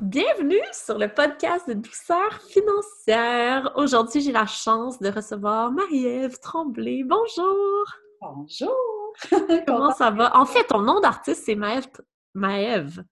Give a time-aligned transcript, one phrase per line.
[0.00, 3.72] Bienvenue sur le podcast de douceur financière.
[3.76, 7.04] Aujourd'hui, j'ai la chance de recevoir Marie-Ève Tremblay.
[7.04, 7.86] Bonjour!
[8.20, 9.14] Bonjour!
[9.66, 10.36] Comment ça va?
[10.36, 11.86] En fait, ton nom d'artiste, c'est Maëve.
[12.34, 13.04] Maëve.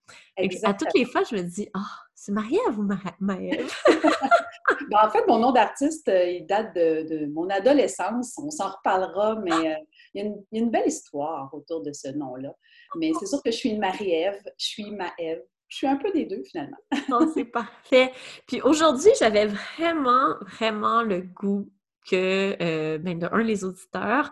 [0.64, 2.88] À toutes les fois, je me dis, ah, c'est Marie-Ève ou
[3.20, 3.72] Maëve?
[4.90, 8.36] Ben, en fait, mon nom d'artiste, euh, il date de, mon adolescence.
[8.36, 9.76] On s'en reparlera, mais euh,
[10.12, 12.54] il, y a une, belle histoire autour de ce nom-là.
[12.96, 15.42] Mais c'est sûr que je suis une Marie-Ève, je suis Maëve.
[15.72, 16.76] Je suis un peu des deux, finalement.
[17.34, 18.12] c'est parfait.
[18.46, 21.72] Puis aujourd'hui, j'avais vraiment, vraiment le goût
[22.06, 24.30] que, euh, ben de un, les auditeurs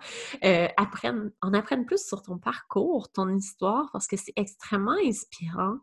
[0.77, 5.79] apprennent, en apprennent plus sur ton parcours, ton histoire, parce que c'est extrêmement inspirant,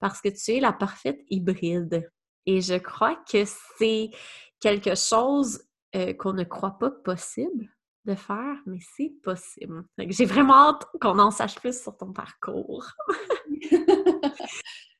[0.00, 2.10] parce que tu es la parfaite hybride.
[2.46, 3.44] Et je crois que
[3.78, 4.10] c'est
[4.58, 5.62] quelque chose
[5.94, 7.68] euh, qu'on ne croit pas possible
[8.06, 9.84] de faire, mais c'est possible.
[9.98, 12.90] J'ai vraiment hâte qu'on en sache plus sur ton parcours.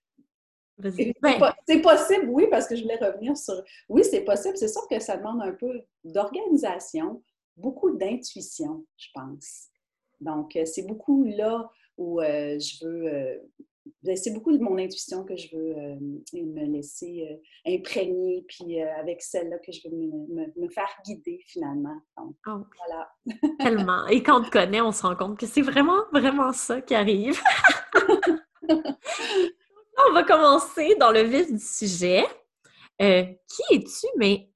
[0.82, 3.62] C'est possible, oui, parce que je voulais revenir sur.
[3.88, 4.56] Oui, c'est possible.
[4.56, 7.22] C'est sûr que ça demande un peu d'organisation,
[7.56, 9.68] beaucoup d'intuition, je pense.
[10.20, 13.40] Donc, euh, c'est beaucoup là où euh, je veux
[14.02, 15.96] ben, c'est beaucoup de mon intuition que je veux euh,
[16.32, 22.00] me laisser euh, imprégner, puis euh, avec celle-là que je veux me, faire guider finalement.
[22.16, 22.62] Donc, oh.
[22.76, 23.10] voilà.
[23.58, 24.06] Tellement.
[24.08, 26.94] Et quand on te connaît, on se rend compte que c'est vraiment, vraiment ça qui
[26.94, 27.40] arrive.
[30.08, 32.26] on va commencer dans le vif du sujet.
[32.98, 34.50] qui es-tu, mais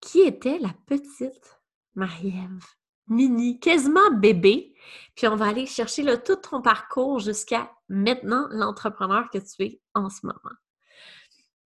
[0.00, 1.60] qui était la petite
[1.94, 2.64] Marie-Ève?
[3.08, 4.74] Mini, quasiment bébé.
[5.14, 9.80] Puis on va aller chercher le tout ton parcours jusqu'à maintenant l'entrepreneur que tu es
[9.94, 10.56] en ce moment.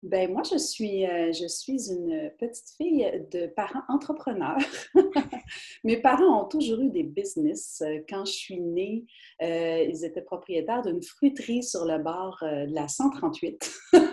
[0.05, 4.59] Ben moi, je suis, euh, je suis une petite fille de parents entrepreneurs.
[5.83, 7.81] Mes parents ont toujours eu des business.
[8.07, 9.07] Quand je suis née,
[9.41, 13.73] euh, ils étaient propriétaires d'une fruiterie sur le bord euh, de la 138.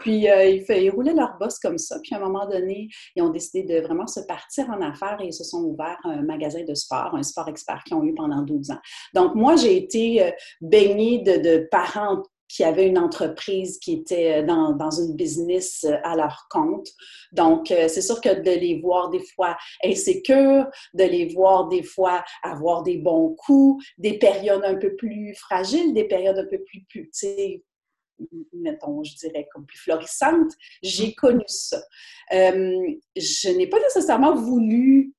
[0.00, 1.98] Puis ils, roulaient leur boss comme ça.
[2.02, 5.28] Puis à un moment donné, ils ont décidé de vraiment se partir en affaires et
[5.28, 8.42] ils se sont ouverts un magasin de sport, un sport expert qu'ils ont eu pendant
[8.42, 8.80] 12 ans.
[9.14, 14.46] Donc moi, j'ai été baignée de, de parents qui avaient une entreprise qui était euh,
[14.46, 16.86] dans, dans une business euh, à leur compte.
[17.32, 21.82] Donc, euh, c'est sûr que de les voir des fois insécures, de les voir des
[21.82, 26.62] fois avoir des bons coups, des périodes un peu plus fragiles, des périodes un peu
[26.62, 27.10] plus, plus
[28.52, 30.52] mettons, je dirais, comme plus florissantes,
[30.82, 31.82] j'ai connu ça.
[32.30, 35.12] je n'ai pas nécessairement voulu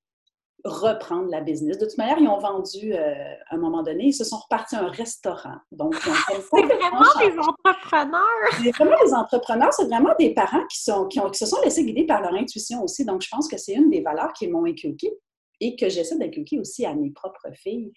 [0.63, 1.77] reprendre la business.
[1.77, 3.13] De toute manière, ils ont vendu euh,
[3.49, 5.57] à un moment donné, ils se sont repartis un restaurant.
[5.71, 8.21] Donc, c'est vraiment des entrepreneurs!
[8.63, 11.61] C'est vraiment des entrepreneurs, c'est vraiment des parents qui, sont, qui, ont, qui se sont
[11.63, 13.03] laissés guider par leur intuition aussi.
[13.03, 15.13] Donc, je pense que c'est une des valeurs qu'ils m'ont inculquées
[15.59, 17.91] et que j'essaie d'inculquer aussi à mes propres filles.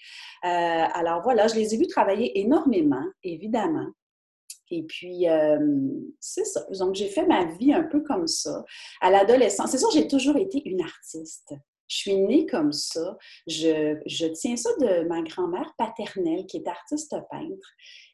[0.44, 3.86] Euh, alors voilà, je les ai vus travailler énormément, évidemment.
[4.70, 5.58] Et puis, euh,
[6.18, 6.64] c'est ça.
[6.78, 8.64] Donc, j'ai fait ma vie un peu comme ça.
[9.00, 11.54] À l'adolescence, c'est sûr, j'ai toujours été une artiste.
[11.88, 13.16] Je suis née comme ça.
[13.46, 17.68] Je, tiens ça de ma grand-mère paternelle qui est artiste peintre.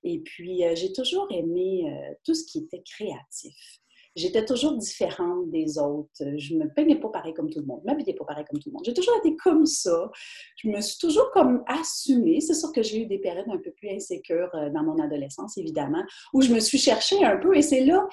[0.05, 3.83] Et puis, euh, j'ai toujours aimé euh, tout ce qui était créatif.
[4.15, 6.11] J'étais toujours différente des autres.
[6.37, 7.81] Je me peignais pas pareil comme tout le monde.
[7.83, 8.85] Je m'habillais pas pareil comme tout le monde.
[8.85, 10.11] J'ai toujours été comme ça.
[10.57, 12.41] Je me suis toujours comme assumée.
[12.41, 15.57] C'est sûr que j'ai eu des périodes un peu plus insécures euh, dans mon adolescence,
[15.57, 17.57] évidemment, où je me suis cherchée un peu.
[17.57, 18.07] Et c'est là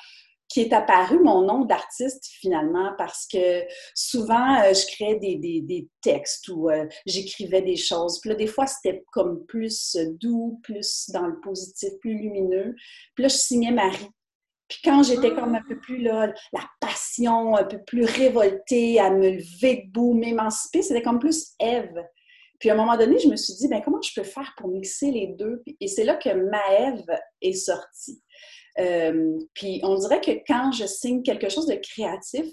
[0.49, 5.87] qui est apparu mon nom d'artiste finalement parce que souvent euh, je créais des, des,
[6.01, 8.19] textes ou euh, j'écrivais des choses.
[8.19, 12.75] Puis là, des fois, c'était comme plus doux, plus dans le positif, plus lumineux.
[13.15, 14.09] Puis là, je signais Marie.
[14.69, 19.09] Puis quand j'étais comme un peu plus là, la passion, un peu plus révoltée, à
[19.09, 22.03] me lever debout, m'émanciper, c'était comme plus Ève.
[22.59, 24.69] Puis à un moment donné, je me suis dit, ben comment je peux faire pour
[24.69, 25.63] mixer les deux?
[25.79, 28.21] Et c'est là que Maëve est sortie.
[28.79, 32.45] Euh, puis on dirait que quand je signe quelque chose de créatif,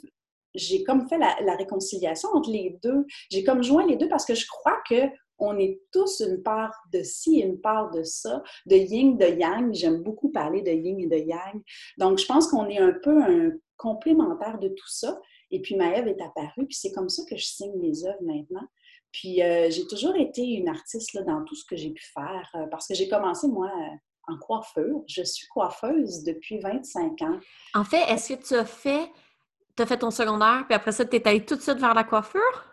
[0.54, 3.04] j'ai comme fait la, réconciliation entre les deux.
[3.30, 6.74] J'ai comme joint les deux parce que je crois que on est tous une part
[6.94, 9.74] de ci une part de ça, de yin, de yang.
[9.74, 11.62] J'aime beaucoup parler de yin et de yang.
[11.98, 15.20] Donc, je pense qu'on est un peu un complémentaire de tout ça.
[15.50, 18.66] Et puis, Maëve est apparue, puis c'est comme ça que je signe mes œuvres maintenant.
[19.12, 22.50] Puis, euh, j'ai toujours été une artiste là, dans tout ce que j'ai pu faire,
[22.54, 23.70] euh, parce que j'ai commencé, moi,
[24.26, 25.02] en coiffure.
[25.06, 27.38] Je suis coiffeuse depuis 25 ans.
[27.74, 29.10] En fait, est-ce que tu as fait,
[29.78, 32.04] as fait ton secondaire, puis après ça, tu es allée tout de suite vers la
[32.04, 32.64] coiffure?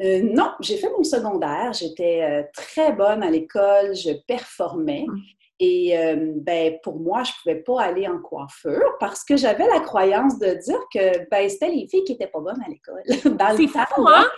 [0.00, 1.72] Euh, non, j'ai fait mon secondaire.
[1.72, 5.04] J'étais euh, très bonne à l'école, je performais.
[5.08, 5.20] Hum.
[5.60, 9.66] Et euh, ben, pour moi, je ne pouvais pas aller en coiffure parce que j'avais
[9.66, 13.02] la croyance de dire que ben, c'était les filles qui n'étaient pas bonnes à l'école.
[13.08, 14.28] c'est fou, hein?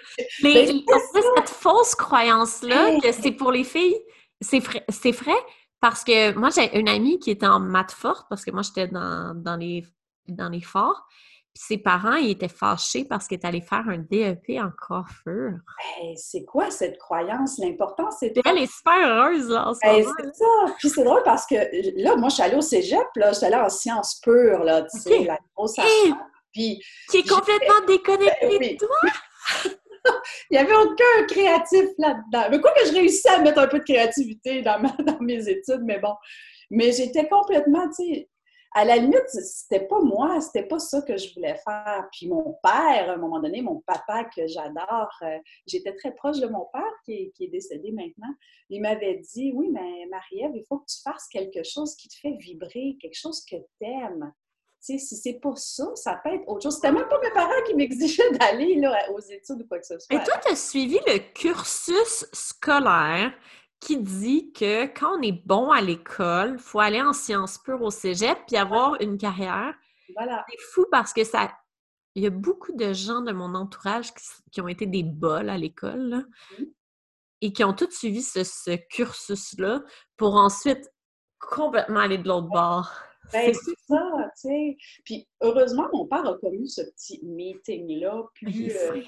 [0.43, 3.99] Mais ben, cette fausse croyance-là que c'est pour les filles,
[4.41, 5.37] c'est vrai,
[5.81, 8.89] Parce que moi, j'ai une amie qui était en maths forte, parce que moi, j'étais
[8.89, 9.85] dans, dans, les,
[10.29, 11.07] dans les forts.
[11.53, 15.59] Puis ses parents, ils étaient fâchés parce qu'elle est allée faire un DEP en coiffure.
[16.01, 17.59] Ben, c'est quoi cette croyance?
[17.59, 18.33] L'important, c'est...
[18.45, 20.15] Elle est super heureuse, là, en ce Ben, moment.
[20.21, 20.75] c'est ça.
[20.79, 21.57] Puis c'est drôle parce que
[22.03, 24.83] là, moi, je suis allée au cégep, là, je suis allée en sciences pures, là,
[24.83, 26.15] tu sais, la grosse Hey!
[26.53, 26.81] Puis
[27.11, 29.71] Qui est complètement déconnectée Ben de toi.
[30.51, 32.49] il n'y avait aucun créatif là-dedans.
[32.51, 34.81] Mais quoi que je réussis à mettre un peu de créativité dans,
[35.21, 36.15] mes études, mais bon.
[36.71, 38.29] Mais j'étais complètement, tu sais,
[38.73, 42.09] à la limite, c'était pas moi, c'était pas ça que je voulais faire.
[42.13, 46.39] Puis mon père, à un moment donné, mon papa que j'adore, euh, j'étais très proche
[46.39, 48.33] de mon père qui est, qui est décédé maintenant.
[48.69, 52.15] Il m'avait dit Oui, mais Marie-Ève, il faut que tu fasses quelque chose qui te
[52.15, 54.33] fait vibrer, quelque chose que tu aimes.
[54.85, 56.77] Tu sais, si c'est pas ça, ça peut être autre chose.
[56.77, 59.99] C'était même pas mes parents qui m'exigeaient d'aller là, aux études ou quoi que ce
[59.99, 60.15] soit.
[60.17, 63.33] Et toi, tu as suivi le cursus scolaire
[63.79, 67.83] qui dit que quand on est bon à l'école, il faut aller en sciences pures
[67.83, 69.75] au cégep puis avoir une carrière.
[70.17, 70.45] Voilà.
[70.49, 71.53] C'est fou parce que ça.
[72.15, 75.49] Il y a beaucoup de gens de mon entourage qui, qui ont été des bols
[75.49, 76.27] à l'école
[76.59, 76.67] Mhm.
[77.43, 79.83] et qui ont tous suivi ce, ce cursus-là
[80.17, 80.91] pour ensuite
[81.39, 82.91] complètement aller de l'autre bord.
[83.33, 84.77] Ben, C'est- ça, tu sais.
[85.05, 89.01] Puis heureusement, mon père a connu ce petit meeting-là plus euh,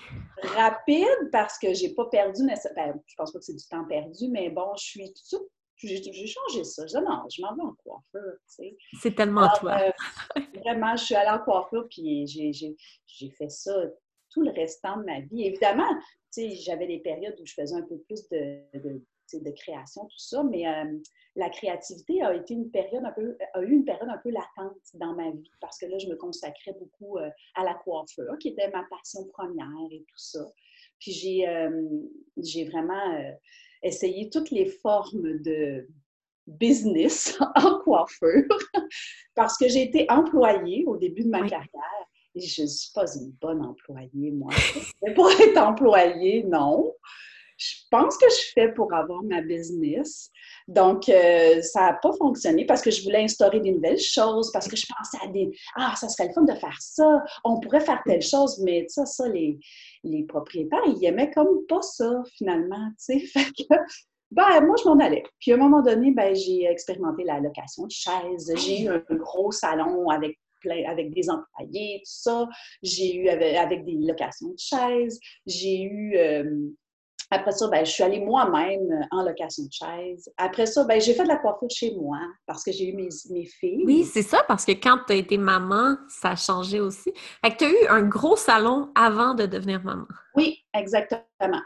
[0.54, 2.42] rapide parce que j'ai pas perdu.
[2.42, 5.38] nécess- Ben, je pense pas que c'est du temps perdu, mais bon, je suis tout
[5.38, 5.48] de.
[5.84, 6.86] J'ai changé ça.
[6.86, 8.76] Je dis non, je m'en vais en coiffeur, tu sais.
[9.00, 9.78] C'est tellement Alors, toi.
[9.82, 12.76] euh, vraiment, je suis allée en coiffure, puis j'ai- j'ai
[13.06, 13.74] j'ai fait ça
[14.30, 15.44] tout le restant de ma vie.
[15.44, 15.88] Évidemment,
[16.32, 19.02] tu sais, j'avais des périodes où je faisais un peu plus de,
[19.32, 20.84] de création, tout ça, mais euh,
[21.36, 24.76] la créativité a été une période un peu, a eu une période un peu latente
[24.94, 28.48] dans ma vie, parce que là, je me consacrais beaucoup euh, à la coiffure, qui
[28.48, 30.44] était ma passion première et tout ça.
[30.98, 31.88] Puis j'ai euh,
[32.36, 33.34] j'ai vraiment
[33.82, 35.88] essayé toutes les formes de
[36.46, 38.46] business en coiffure
[39.34, 41.50] parce que j'ai été employée au début de ma Oui.
[41.50, 42.02] carrière
[42.34, 44.52] et je ne suis pas une bonne employée, moi.
[45.02, 46.94] Mais pour être employée, non.
[47.62, 50.30] Je pense que je fais pour avoir ma business.
[50.66, 54.68] Donc, euh, ça n'a pas fonctionné parce que je voulais instaurer des nouvelles choses, parce
[54.68, 57.80] que je pensais à des Ah, ça serait le fun de faire ça, on pourrait
[57.80, 59.58] faire telle chose, mais ça, ça, les,
[60.04, 62.88] les propriétaires, ils aimaient comme pas ça, finalement.
[63.06, 63.74] Tu sais, fait que
[64.32, 65.22] ben, moi, je m'en allais.
[65.40, 68.52] Puis à un moment donné, ben, j'ai expérimenté la location de chaises.
[68.56, 72.48] J'ai eu un gros salon avec plein, avec des employés, tout ça.
[72.82, 75.20] J'ai eu avec, des locations de chaises.
[75.46, 76.70] J'ai eu euh,
[77.32, 80.30] après ça, ben, je suis allée moi-même en location de chaises.
[80.36, 83.08] Après ça, ben, j'ai fait de la coiffure chez moi parce que j'ai eu mes,
[83.30, 83.84] mes filles.
[83.86, 87.10] Oui, c'est ça, parce que quand tu as été maman, ça a changé aussi.
[87.42, 90.06] Fait que tu as eu un gros salon avant de devenir maman.
[90.36, 91.62] Oui, exactement.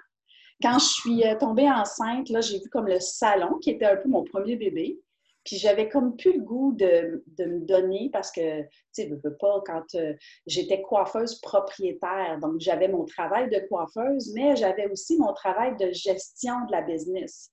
[0.63, 3.97] Quand je suis euh, tombée enceinte, là, j'ai vu comme le salon qui était un
[3.97, 5.01] peu mon premier bébé.
[5.47, 9.15] Puis j'avais comme plus le goût de, de me donner parce que, tu sais, je
[9.15, 10.13] veux pas, quand euh,
[10.47, 15.93] j'étais coiffeuse propriétaire, donc j'avais mon travail de coiffeuse, mais j'avais aussi mon travail de
[15.93, 17.53] gestion de la business.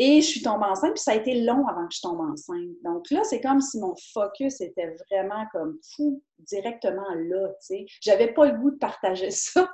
[0.00, 2.70] Et je suis tombée enceinte, puis ça a été long avant que je tombe enceinte.
[2.84, 7.86] Donc là, c'est comme si mon focus était vraiment comme fou, directement là, tu sais.
[8.00, 9.68] J'avais pas le goût de partager ça.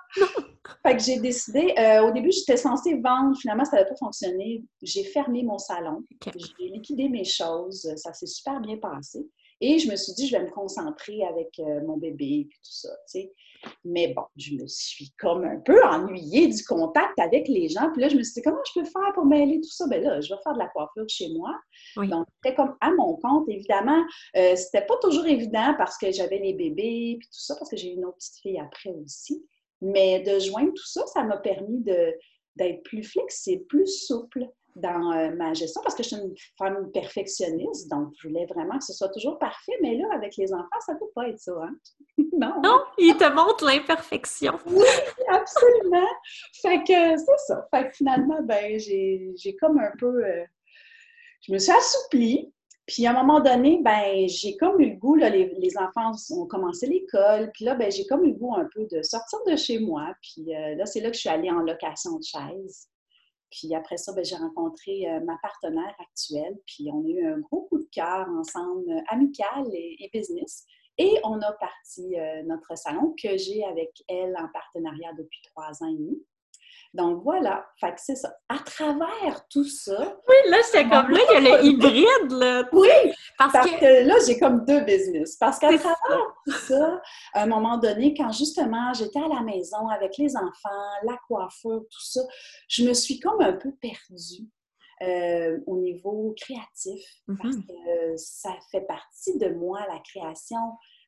[0.82, 4.64] fait que j'ai décidé, euh, au début, j'étais censée vendre, finalement, ça n'avait pas fonctionné.
[4.82, 9.26] J'ai fermé mon salon, j'ai liquidé mes choses, ça s'est super bien passé.
[9.60, 12.58] Et je me suis dit, je vais me concentrer avec euh, mon bébé et tout
[12.62, 13.32] ça, tu sais.
[13.84, 17.90] Mais bon, je me suis comme un peu ennuyée du contact avec les gens.
[17.92, 19.86] Puis là, je me suis dit, comment je peux faire pour mêler tout ça?
[19.88, 21.54] Ben là, je vais faire de la coiffure chez moi.
[21.96, 22.08] Oui.
[22.08, 24.04] Donc, c'était comme à mon compte, évidemment.
[24.36, 27.76] Euh, c'était pas toujours évident parce que j'avais les bébés puis tout ça, parce que
[27.76, 29.44] j'ai eu une autre petite fille après aussi.
[29.80, 32.14] Mais de joindre tout ça, ça m'a permis de,
[32.56, 36.90] d'être plus flexible, plus souple dans euh, ma gestion parce que je suis une femme
[36.93, 39.72] perfectionniste, donc je voulais vraiment que ce soit toujours parfait.
[39.82, 41.74] Mais là, avec les enfants, ça ne peut pas être ça, hein?
[42.32, 44.58] non, Non, il te montre l'imperfection.
[45.28, 46.08] absolument.
[46.62, 47.66] Fait que c'est ça.
[47.72, 50.24] Fait que finalement, ben, j'ai, j'ai comme un peu.
[50.24, 50.44] euh,
[51.43, 52.50] je me suis assouplie.
[52.86, 56.12] Puis à un moment donné, ben, j'ai comme eu le goût, là, les, les enfants
[56.36, 59.38] ont commencé l'école, puis là, ben, j'ai comme eu le goût un peu de sortir
[59.46, 60.12] de chez moi.
[60.20, 62.88] Puis euh, là, c'est là que je suis allée en location de chaise.
[63.55, 67.39] Puis après ça, ben, j'ai rencontré euh, ma partenaire actuelle, puis on a eu un
[67.39, 70.67] gros coup de cœur ensemble, euh, amical et, business.
[70.99, 75.70] Et on a parti euh, notre salon que j'ai avec elle en partenariat depuis trois
[75.82, 76.20] ans et demi.
[76.94, 78.32] Donc voilà, fait que c'est ça.
[78.48, 82.69] À travers tout ça, Oui, là, c'est comme là, il y a le hybride, là.
[82.72, 82.89] oui,
[83.36, 83.81] Parce parce que.
[83.81, 85.36] que là, j'ai comme deux business.
[85.36, 85.96] Parce qu'à travers
[86.46, 87.03] tout ça,
[87.34, 91.81] à un moment donné, quand justement j'étais à la maison avec les enfants, la coiffure,
[91.91, 92.20] tout ça,
[92.69, 94.48] je me suis comme un peu perdue.
[95.03, 97.05] euh, au niveau créatif,
[97.43, 97.67] parce Mhm.
[97.67, 100.60] que ça fait partie de moi, la création,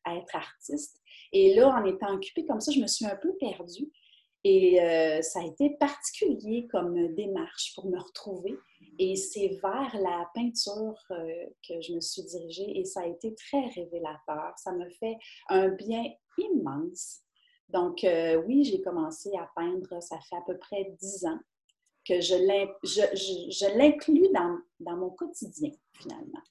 [0.05, 1.01] à être artiste.
[1.33, 3.89] Et là, en étant occupée comme ça, je me suis un peu perdue.
[4.49, 8.55] Et euh, ça a été particulier comme démarche pour me retrouver.
[8.99, 13.35] Et c'est vers la peinture euh, que je me suis dirigée et ça a été
[13.35, 14.53] très révélateur.
[14.57, 15.17] Ça me fait
[15.49, 16.05] un bien
[16.39, 17.23] immense.
[17.69, 21.41] Donc, euh, oui, j'ai commencé à peindre, ça fait à peu près dix ans
[22.09, 24.29] que je l'in- je- je- je l'inclus
[24.79, 26.43] dans mon quotidien, finalement.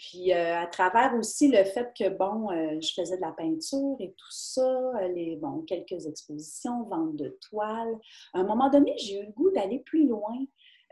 [0.00, 3.96] Puis euh, à travers aussi le fait que, bon, euh, je faisais de la peinture
[3.98, 7.98] et tout ça, euh, les, bon, quelques expositions, vente de toiles.
[8.32, 10.38] À un moment donné, j'ai eu le goût d'aller plus loin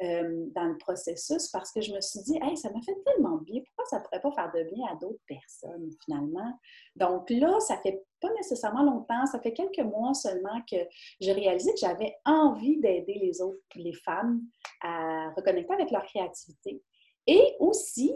[0.00, 3.61] dans le processus parce que je me suis dit, hey, ça m'a fait tellement bien,
[3.67, 6.53] pourquoi ça ne pourrait pas faire de bien à d'autres personnes finalement?
[6.95, 10.77] Donc là, ça fait pas nécessairement longtemps, ça fait quelques mois seulement que
[11.21, 14.41] j'ai réalisé que j'avais envie d'aider les autres, les femmes
[14.83, 16.81] à reconnecter avec leur créativité.
[17.27, 18.15] Et aussi,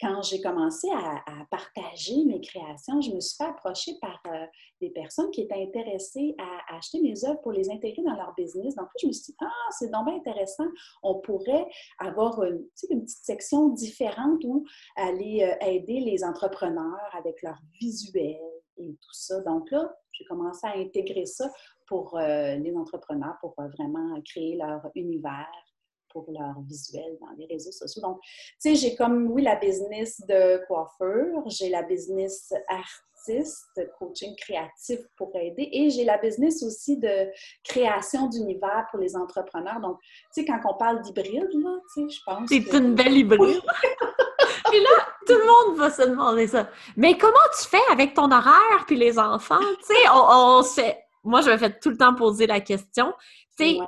[0.00, 4.46] quand j'ai commencé à, partager mes créations, je me suis fait approcher par euh,
[4.80, 8.74] des personnes qui étaient intéressées à, acheter mes œuvres pour les intégrer dans leur business.
[8.74, 10.66] Donc, je me suis dit, ah, c'est donc bien intéressant.
[11.02, 11.66] On pourrait
[11.98, 14.64] avoir une, une petite section différente où
[14.96, 18.40] aller euh, aider les entrepreneurs avec leur visuel
[18.76, 19.40] et tout ça.
[19.42, 21.50] Donc là, j'ai commencé à intégrer ça
[21.86, 25.73] pour euh, les entrepreneurs, pour vraiment créer leur univers
[26.14, 28.00] pour leur visuel dans les réseaux sociaux.
[28.00, 28.30] Donc, tu
[28.60, 35.32] sais, j'ai comme, oui, la business de coiffeur, j'ai la business artiste, coaching créatif pour
[35.34, 37.28] aider, et j'ai la business aussi de
[37.64, 39.80] création d'univers pour les entrepreneurs.
[39.80, 39.98] Donc,
[40.32, 42.76] tu sais, quand on parle d'hybride, là, tu sais, je pense C'est que...
[42.76, 43.60] une belle hybride.
[44.70, 46.68] puis là, tout le monde va se demander ça.
[46.96, 49.58] Mais comment tu fais avec ton horaire puis les enfants?
[49.58, 50.98] Tu sais, on, on se fait...
[51.24, 53.12] Moi, je me fais tout le temps poser la question.
[53.58, 53.86] Tu sais, Ouais.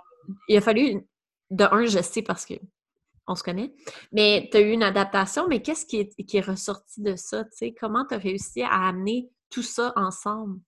[0.49, 1.07] il a fallu...
[1.51, 2.55] De un, je sais parce que
[3.29, 3.73] on se connaît,
[4.13, 7.45] mais tu as eu une adaptation, mais qu'est-ce qui est, qui est ressorti de ça?
[7.45, 10.61] Tu sais, comment tu as réussi à amener tout ça ensemble?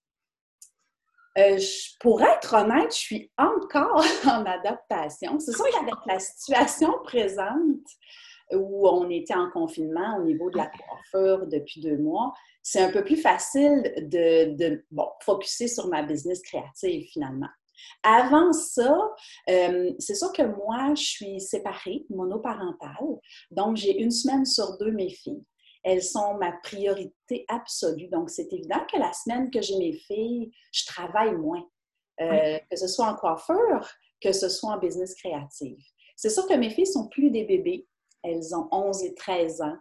[1.39, 5.39] Euh, je- pour être honnête, je suis encore en adaptation.
[5.39, 7.87] C'est sûr qu'avec la situation présente,
[8.53, 12.33] où on était en confinement au niveau de la coiffure depuis deux mois,
[12.63, 17.49] c'est un peu plus facile de, de bon, focuser sur ma business créative finalement.
[18.03, 18.99] Avant ça,
[19.51, 23.19] euh, c'est sûr que moi, je suis séparée, monoparentale,
[23.51, 25.45] donc j'ai une semaine sur deux mes filles.
[25.85, 28.09] Elles sont ma priorité absolue.
[28.09, 31.65] Donc, c'est évident que la semaine que j'ai mes filles, je travaille moins.
[32.21, 33.89] Euh, Que ce soit en coiffure,
[34.21, 35.79] que ce soit en business créative.
[36.17, 37.87] C'est sûr que mes filles sont plus des bébés.
[38.25, 39.77] Elles ont 11 et 13 ans.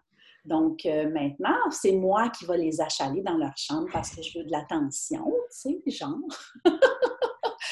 [0.45, 4.39] Donc, euh, maintenant, c'est moi qui vais les achaler dans leur chambre parce que je
[4.39, 5.25] veux de l'attention,
[5.61, 6.15] tu sais, genre.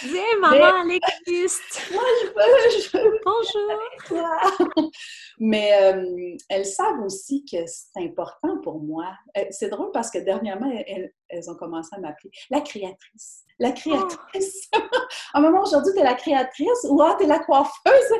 [0.04, 1.82] Viens, maman, existe!
[1.94, 3.80] Moi, je veux, Bonjour!
[4.08, 4.92] toi.
[5.40, 9.08] Mais euh, elles savent aussi que c'est important pour moi.
[9.38, 13.44] Euh, C'est drôle parce que dernièrement, elles, elles ont commencé à m'appeler la créatrice.
[13.60, 14.70] La créatrice.
[15.34, 18.14] À un moment, aujourd'hui, tu es la créatrice ou ah, tu es la coiffeuse?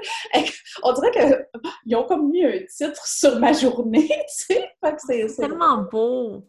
[0.84, 1.12] On dirait
[1.84, 4.72] qu'ils ont comme mis un titre sur ma journée, tu sais.
[5.06, 6.44] C'est- tellement beau!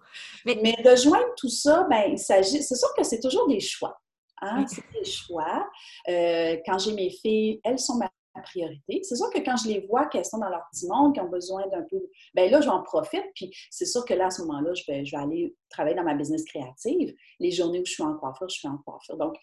[0.45, 2.63] Mais, mais de joindre tout ça, ben, il s'agit.
[2.63, 3.99] C'est sûr que c'est toujours des choix.
[4.43, 4.65] Oui.
[4.69, 5.69] C'est des choix.
[6.09, 8.11] Euh, quand j'ai mes filles, elles sont ma
[8.43, 9.01] priorité.
[9.03, 11.29] C'est sûr que quand je les vois qu'elles sont dans leur petit monde, qui ont
[11.29, 12.01] besoin d'un peu,
[12.35, 13.25] ben là, j'en profite.
[13.35, 16.45] Puis c'est sûr que là, à ce moment-là, je vais, aller travailler dans ma business
[16.45, 17.15] créative.
[17.41, 19.17] Les journées où je suis en coiffure, je suis en coiffure.
[19.17, 19.37] Donc,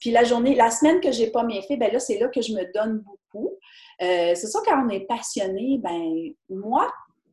[0.00, 2.42] puis la journée, la semaine que j'ai pas mes filles, ben là, c'est là que
[2.42, 3.58] je me donne beaucoup.
[4.02, 6.92] Euh, c'est sûr quand on est passionné, ben moi,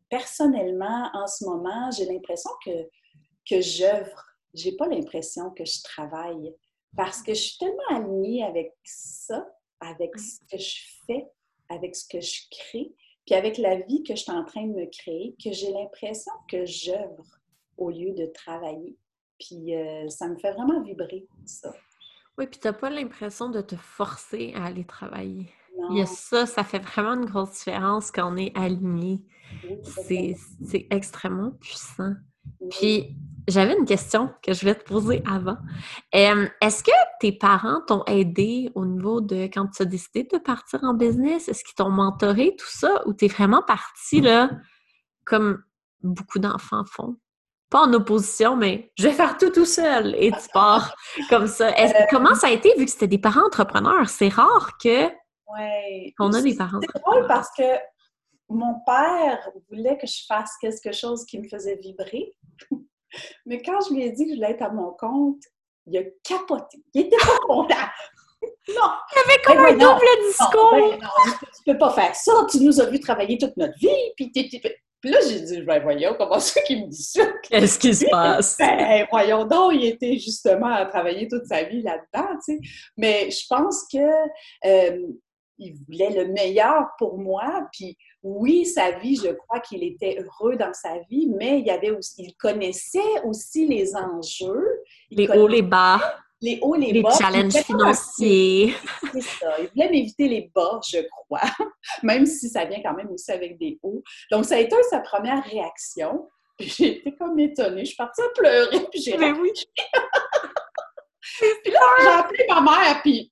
[0.10, 2.72] personnellement, en ce moment, j'ai l'impression que,
[3.50, 4.26] que j'œuvre.
[4.54, 6.54] J'ai pas l'impression que je travaille
[6.96, 9.48] parce que je suis tellement alignée avec ça,
[9.80, 11.28] avec ce que je fais,
[11.70, 12.94] avec ce que je crée,
[13.26, 16.32] puis avec la vie que je suis en train de me créer, que j'ai l'impression
[16.50, 17.26] que j'œuvre
[17.78, 18.98] au lieu de travailler.
[19.40, 21.74] Puis euh, ça me fait vraiment vibrer, ça.
[22.38, 25.50] oui, puis t'as pas l'impression de te forcer à aller travailler.
[25.78, 29.22] Non, Il y a ça, ça fait vraiment une grosse différence quand on est aligné.
[29.64, 32.14] oui, C'est c'est extrêmement puissant.
[32.70, 33.16] Puis,
[33.48, 35.58] j'avais une question que je voulais te poser avant.
[36.16, 40.38] Euh, Est-ce que tes parents t'ont aidé au niveau de quand tu as décidé de
[40.38, 41.50] partir en business?
[41.50, 43.02] Est-ce qu'ils t'ont mentoré, tout ça?
[43.08, 44.50] Ou t'es vraiment parti là,
[45.26, 45.64] comme
[46.04, 47.16] beaucoup d'enfants font?
[47.70, 50.94] Pas en opposition, mais je vais faire tout tout seul et tu pars
[51.30, 51.72] comme ça.
[52.10, 54.10] Comment ça a été vu que c'était des parents entrepreneurs?
[54.10, 55.10] C'est rare que
[55.58, 56.14] Ouais.
[56.18, 57.64] qu'on a des parents C'est drôle parce que
[58.54, 62.34] mon père voulait que je fasse quelque chose qui me faisait vibrer.
[63.46, 65.44] Mais quand je lui ai dit que je voulais être à mon compte,
[65.86, 66.78] il a capoté.
[66.94, 67.76] Il était pas content.
[68.70, 68.92] Non!
[69.14, 70.72] Il avait comme un double discours!
[70.72, 74.14] Ben non, tu peux pas faire ça, tu nous as vu travailler toute notre vie,
[74.16, 74.32] puis
[75.02, 77.26] puis là, j'ai dit, ben voyons, comment ça qu'il me dit ça?
[77.44, 78.56] Qu'est-ce qui se passe?
[78.60, 82.60] Ben, voyons donc, il était justement à travailler toute sa vie là-dedans, tu sais.
[82.98, 85.08] Mais je pense que euh,
[85.58, 90.56] il voulait le meilleur pour moi, puis oui, sa vie, je crois qu'il était heureux
[90.56, 94.82] dans sa vie, mais il y avait aussi, il connaissait aussi les enjeux.
[95.10, 96.00] les hauts, les bas
[96.42, 97.12] les hauts, les, les bas.
[97.12, 98.74] challenges financiers.
[99.14, 99.56] C'est ça.
[99.60, 101.42] Il voulait m'éviter les bas, je crois,
[102.04, 104.02] même si ça vient quand même aussi avec des hauts.
[104.32, 106.28] Donc, ça a été sa première réaction.
[106.60, 107.82] J'ai été comme étonnée.
[107.82, 109.52] Je suis partie à pleurer, puis j'ai Mais oui.
[111.64, 113.32] puis là, j'ai appelé ma mère, puis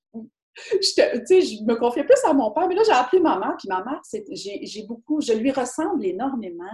[0.72, 3.68] je, je me confiais plus à mon père, mais là, j'ai appelé ma mère, puis
[3.68, 4.00] ma mère,
[4.32, 6.64] j'ai beaucoup, je lui ressemble énormément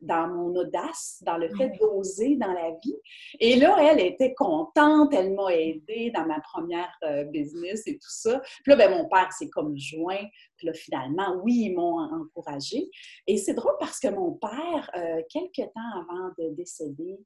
[0.00, 2.96] dans mon audace, dans le fait d'oser dans la vie.
[3.40, 8.10] Et là, elle était contente, elle m'a aidée dans ma première euh, business et tout
[8.10, 8.40] ça.
[8.62, 10.24] Puis là, ben, mon père s'est comme joint,
[10.56, 12.88] puis là, finalement, oui, ils m'ont encouragée.
[13.26, 17.18] Et c'est drôle parce que mon père, euh, quelques temps avant de décéder,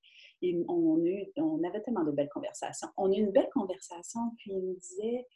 [0.68, 1.00] on,
[1.36, 2.88] on avait tellement de belles conversations.
[2.96, 5.26] On a eu une belle conversation, puis il me disait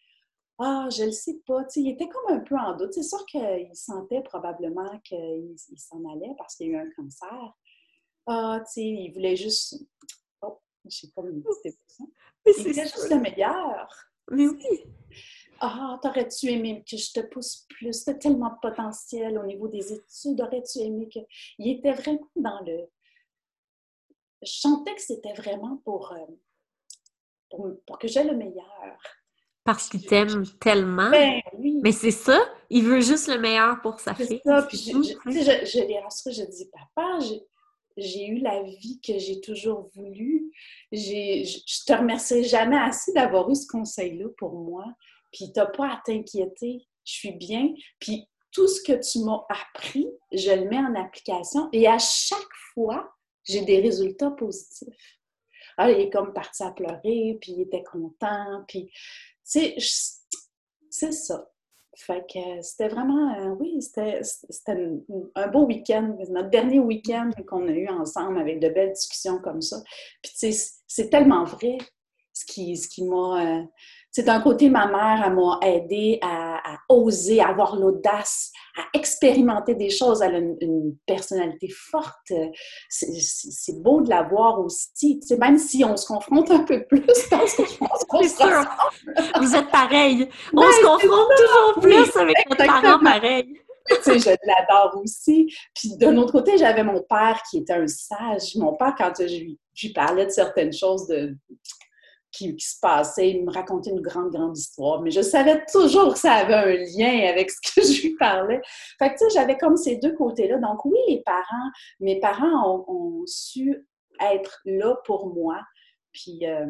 [0.59, 1.67] ah, je le sais pas.
[1.77, 2.95] il était comme un peu en doute.
[2.95, 7.55] C'est sûr qu'il sentait probablement qu'il s'en allait parce qu'il y a eu un cancer.
[8.27, 9.77] Ah, tu sais, il voulait juste.
[10.41, 12.13] Oh, j'ai pas une petite émotion.
[12.47, 13.89] Il voulait juste le meilleur.
[14.31, 14.85] Mais oui.
[15.61, 18.05] Ah, t'aurais-tu aimé que je te pousse plus?
[18.05, 20.41] T'as tellement de potentiel au niveau des études.
[20.41, 21.21] Aurais-tu aimé que.
[21.59, 22.89] Il était vraiment dans le.
[24.43, 26.27] Je sentais que c'était vraiment pour, euh,
[27.51, 28.99] pour, pour que j'aie le meilleur.
[29.67, 31.11] Parce qu'il t'aime tellement.
[31.11, 31.81] Ben, oui.
[31.83, 34.41] Mais c'est ça, il veut juste le meilleur pour sa fille.
[34.45, 34.63] Ça.
[34.63, 37.19] Puis je, je, je, je l'ai rassuré, je dis, papa,
[37.97, 40.53] j'ai eu la vie que j'ai toujours voulu.
[40.93, 44.85] Je te remercie jamais assez d'avoir eu ce conseil-là pour moi.
[45.33, 46.87] Puis tu n'as pas à t'inquiéter.
[47.05, 47.75] Je suis bien.
[47.99, 51.69] Puis tout ce que tu m'as appris, je le mets en application.
[51.73, 52.39] Et à chaque
[52.73, 53.13] fois,
[53.45, 55.19] j'ai des résultats positifs.
[55.79, 58.91] Alors, ah, il est comme parti à pleurer, puis il était content, puis
[59.47, 61.49] c'est ça.
[61.99, 64.21] Fait que c'était vraiment, euh, oui, c'était
[65.35, 69.63] un beau week-end, notre dernier week-end qu'on a eu ensemble avec de belles discussions comme
[69.63, 69.83] ça.
[70.23, 70.55] Puis,
[70.87, 71.79] c'est tellement vrai
[72.35, 73.63] ce qui, ce qui m'a, euh,
[74.17, 79.75] c'est d'un côté, ma mère, elle m'a aidé à, oser, à avoir l'audace, à expérimenter
[79.75, 80.23] des choses.
[80.23, 82.33] Elle a une, personnalité forte.
[82.89, 85.21] C'est beau de la voir aussi.
[85.21, 88.29] Tu même si on se confronte un peu plus, parce que je pense qu'on se
[88.37, 88.65] sûr.
[89.39, 90.27] Vous êtes pareil.
[90.55, 93.53] On ben, se confronte toujours plus avec notre parent pareil.
[94.03, 95.53] tu sais, je l'adore aussi.
[95.75, 98.55] Puis d'un autre côté, j'avais mon père qui était un sage.
[98.55, 101.37] Mon père, quand je lui, je lui parlais de certaines choses de
[102.37, 103.31] qui, se passait.
[103.31, 106.75] Il me racontait une grande, grande histoire, mais je savais toujours que ça avait un
[106.75, 108.61] lien avec ce que je lui parlais.
[108.99, 110.59] Fait que, tu sais, j'avais comme ces deux côtés-là.
[110.59, 111.71] Donc, oui, les parents,
[112.01, 113.87] mes parents ont, su
[114.21, 115.61] être là pour moi.
[116.13, 116.67] Puis, euh,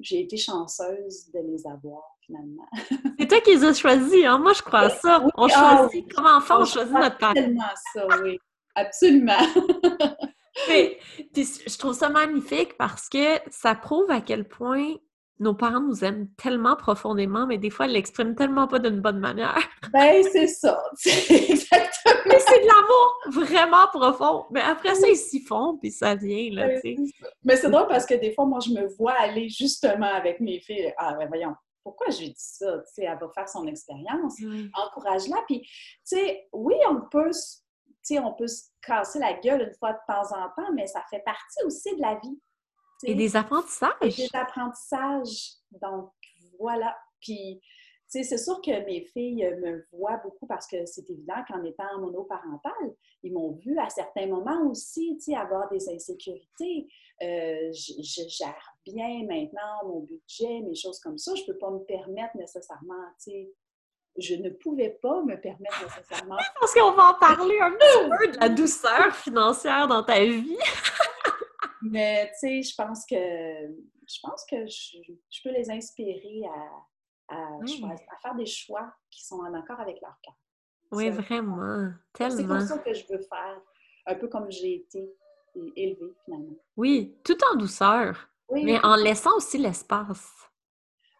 [0.00, 2.66] j'ai été chanceuse de les avoir, finalement.
[3.18, 4.38] C'est toi qui les as choisis, hein?
[4.38, 5.26] Moi, je crois ça.
[5.36, 7.32] on ah choisit, comme enfant, on, on choisit notre parent.
[7.32, 7.62] tellement
[7.94, 8.38] ça, oui.
[8.74, 9.32] Absolument.
[10.68, 10.98] Mais,
[11.34, 14.94] je trouve ça magnifique parce que ça prouve à quel point
[15.38, 19.18] nos parents nous aiment tellement profondément, mais des fois, ils l'expriment tellement pas d'une bonne
[19.18, 19.58] manière.
[19.92, 20.82] Ben, c'est ça.
[21.04, 22.22] exactement.
[22.26, 24.46] Mais c'est de l'amour vraiment profond.
[24.50, 27.12] Mais après ça, ils s'y font, puis ça vient, là, ben, tu sais.
[27.44, 30.60] Mais c'est drôle parce que des fois, moi, je me vois aller justement avec mes
[30.60, 30.92] filles.
[30.96, 32.78] Ah, ben voyons, pourquoi je lui dis ça?
[32.78, 34.40] Tu sais, elle va faire son expérience.
[34.72, 35.36] Encourage-la.
[35.46, 35.68] Puis, tu
[36.02, 37.30] sais, oui, on peut
[38.14, 41.22] on peut se casser la gueule une fois de temps en temps, mais ça fait
[41.24, 42.40] partie aussi de la vie.
[43.04, 43.92] Et des apprentissages.
[44.00, 45.54] Et des apprentissages.
[45.70, 46.10] Donc,
[46.58, 46.96] voilà.
[47.20, 47.60] Puis,
[48.08, 52.94] c'est sûr que mes filles me voient beaucoup parce que c'est évident qu'en étant monoparentale,
[53.22, 56.86] ils m'ont vu à certains moments aussi, avoir des insécurités.
[57.22, 61.34] Euh, je, gère bien maintenant mon budget, mes choses comme ça.
[61.34, 63.48] Je ne peux pas me permettre nécessairement, tu
[64.18, 66.36] je ne pouvais pas me permettre nécessairement.
[66.58, 70.58] Parce qu'on va en parler un petit peu de la douceur financière dans ta vie.
[71.82, 76.42] Mais tu sais, je pense que je pense que je, peux les inspirer
[77.28, 77.58] à, à,
[78.22, 80.34] faire des choix qui sont en accord avec leur cœur.
[80.92, 81.90] Oui, vraiment.
[82.12, 82.36] Tellement.
[82.36, 83.60] C'est comme ça que je veux faire,
[84.06, 85.12] un peu comme j'ai été
[85.74, 86.56] élevée finalement.
[86.76, 90.32] Oui, tout en douceur, mais en laissant aussi l'espace.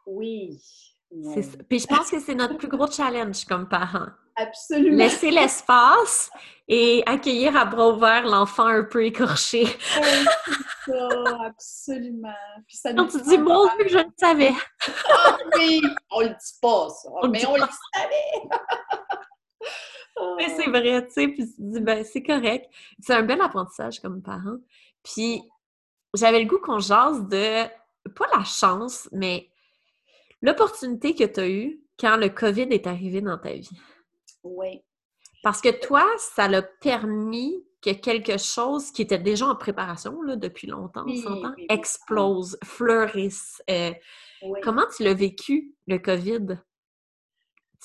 [0.06, 0.60] Oui,
[1.68, 4.08] Puis je pense que c'est notre plus gros challenge comme parents.
[4.36, 4.96] Absolument.
[4.96, 6.30] Laisser l'espace
[6.68, 9.66] et accueillir à bras ouverts l'enfant un peu écorché.
[10.84, 11.08] ça,
[11.46, 12.34] absolument.
[12.66, 14.52] Puis ça Quand tu dis bon, je le savais.
[15.08, 18.48] ah oui, on le dit pas, ça, mais on le savait.
[20.38, 22.70] Mais c'est vrai, tu sais, puis tu dis, ben, c'est correct.
[23.00, 24.56] C'est un bel apprentissage comme parent.
[25.02, 25.42] Puis
[26.14, 27.64] j'avais le goût qu'on jase de,
[28.14, 29.50] pas la chance, mais
[30.42, 33.80] l'opportunité que tu as eue quand le COVID est arrivé dans ta vie?
[34.42, 34.82] Oui.
[35.42, 40.36] Parce que toi, ça l'a permis que quelque chose qui était déjà en préparation là,
[40.36, 43.62] depuis longtemps, on explose, fleurisse.
[43.70, 43.92] Euh,
[44.62, 46.58] comment tu l'as vécu, le COVID?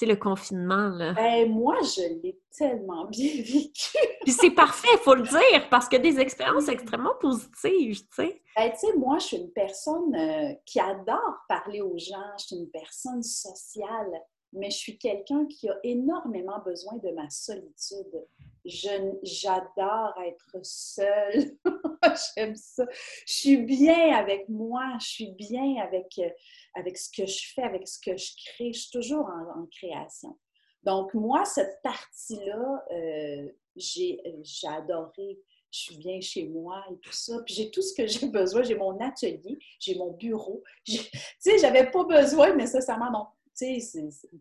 [0.02, 1.14] Sais, le confinement, là.
[1.14, 3.98] Ben, moi, je l'ai tellement bien vécu.
[4.24, 8.42] Puis c'est parfait, il faut le dire, parce que des expériences extrêmement positives, tu sais.
[8.58, 12.46] Ben, tu sais, moi, je suis une personne euh, qui adore parler aux gens, je
[12.48, 14.10] suis une personne sociale
[14.54, 18.28] mais je suis quelqu'un qui a énormément besoin de ma solitude.
[18.66, 21.58] J'adore être seule.
[22.36, 22.86] J'aime ça.
[23.28, 24.98] Je suis bien avec moi.
[25.00, 26.30] Je suis bien avec, euh,
[26.76, 28.74] avec ce que je fais, avec ce que je crée.
[28.74, 30.38] Je suis toujours en, création.
[30.84, 34.20] Donc, moi, cette partie-là, euh, j'ai
[34.68, 35.40] adoré
[35.72, 37.40] je suis bien chez moi et tout ça.
[37.46, 38.62] Puis j'ai tout ce que j'ai besoin.
[38.64, 40.64] J'ai mon atelier, j'ai mon bureau.
[40.86, 40.98] Tu
[41.40, 43.34] sais, j'avais pas besoin nécessairement.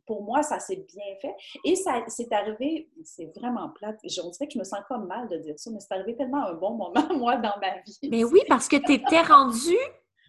[0.06, 1.34] Pour moi, ça s'est bien fait.
[1.64, 3.98] Et ça c'est arrivé, c'est vraiment plate.
[4.22, 6.46] On dirait que je me sens comme mal de dire ça, mais c'est arrivé tellement
[6.46, 7.98] un bon moment, moi, dans ma vie.
[8.10, 9.76] Mais oui, parce que tu étais rendu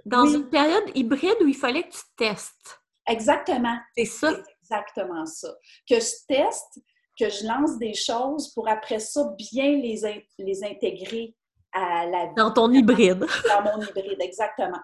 [0.05, 2.81] dans une période hybride où il fallait que tu testes.
[3.07, 3.77] Exactement.
[3.95, 4.31] C'est ça.
[4.61, 5.49] exactement ça.
[5.87, 6.79] Que je teste,
[7.19, 10.01] que je lance des choses pour après ça bien les,
[10.37, 11.35] les intégrer
[11.73, 12.35] à la vie.
[12.35, 13.25] Dans ton hybride.
[13.47, 14.79] Dans mon hybride, exactement.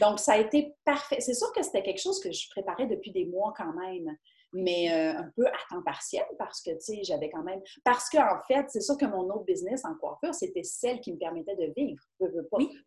[0.00, 1.20] Donc, ça a été parfait.
[1.20, 4.16] C'est sûr que c'était quelque chose que je préparais depuis des mois quand même,
[4.52, 7.60] mais euh, un peu à temps partiel parce que, tu sais, j'avais quand même...
[7.84, 11.18] Parce qu'en fait, c'est sûr que mon autre business en coiffure, c'était celle qui me
[11.18, 12.02] permettait de vivre.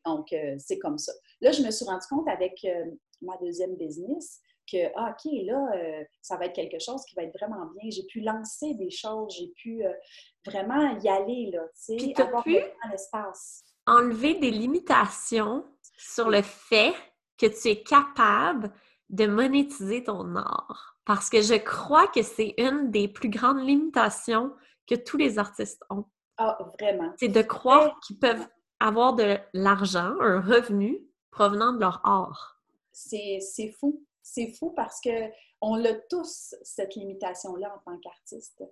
[0.05, 1.11] Donc, euh, c'est comme ça.
[1.41, 2.85] Là, je me suis rendu compte avec euh,
[3.21, 4.41] ma deuxième business
[4.71, 7.89] que, ah, OK, là, ça va être quelque chose qui va être vraiment bien.
[7.89, 9.83] J'ai pu lancer des choses, j'ai pu
[10.45, 12.57] vraiment y aller, là, tu sais, avoir pu
[12.91, 13.63] l'espace.
[13.87, 15.65] Enlever des limitations
[15.97, 16.93] sur le fait
[17.37, 18.71] que tu es capable
[19.09, 20.97] de monétiser ton art.
[21.05, 24.51] Parce que je crois que c'est une des plus grandes limitations
[24.87, 26.05] que tous les artistes ont.
[26.37, 27.13] Ah, vraiment.
[27.17, 28.47] C'est de croire qu'ils peuvent
[28.79, 30.99] avoir de l'argent, un revenu
[31.31, 32.59] provenant de leur art.
[32.91, 33.39] C'est
[33.79, 34.03] fou.
[34.27, 35.29] C'est fou parce que
[35.61, 38.63] on a tous cette limitation-là en tant qu'artiste.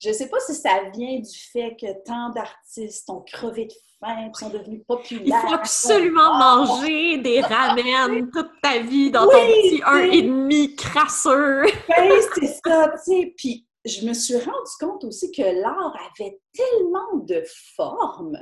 [0.00, 3.72] Je ne sais pas si ça vient du fait que tant d'artistes ont crevé de
[4.00, 5.40] faim, sont devenus populaires.
[5.44, 10.74] Il faut absolument manger des ramen toute ta vie dans ton petit un et demi
[10.74, 11.62] crasseux.
[11.66, 13.34] oui, c'est ça, tu sais.
[13.36, 17.40] Puis je me suis rendu compte aussi que l'art avait tellement de
[17.76, 18.38] formes.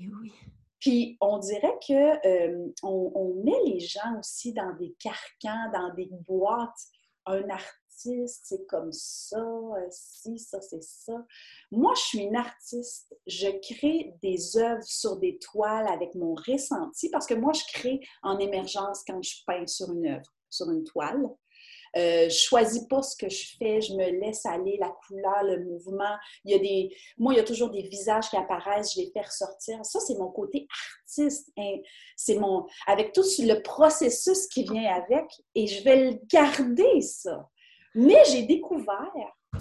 [0.00, 0.32] oui.
[0.84, 6.10] Puis on dirait que euh, on, met les gens aussi dans des carcans, dans des
[6.26, 6.78] boîtes.
[7.24, 7.80] Un artiste
[8.42, 11.24] c'est comme ça, euh, si, ça, c'est ça.
[11.70, 13.16] Moi, je suis une artiste.
[13.26, 18.00] Je crée des œuvres sur des toiles avec mon ressenti parce que moi, je crée
[18.22, 21.30] en émergence quand je peins sur une œuvre, sur une toile.
[21.96, 25.64] Euh, je choisis pas ce que je fais, je me laisse aller, la couleur, le
[25.64, 26.16] mouvement.
[26.44, 29.10] Il y a des, moi, il y a toujours des visages qui apparaissent, je les
[29.12, 29.84] fais ressortir.
[29.84, 30.66] Ça, c'est mon côté
[31.00, 31.52] artiste.
[31.56, 31.76] Hein.
[32.16, 37.48] C'est mon, avec tout le processus qui vient avec, et je vais le garder ça.
[37.94, 39.12] Mais j'ai découvert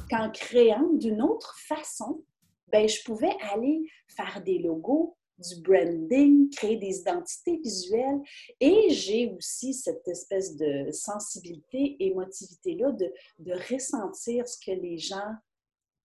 [0.10, 2.24] qu'en créant d'une autre façon,
[2.68, 8.22] ben, je pouvais aller faire des logos, du branding, créer des identités visuelles.
[8.60, 15.34] Et j'ai aussi cette espèce de sensibilité, émotivité-là de, de ressentir ce que les gens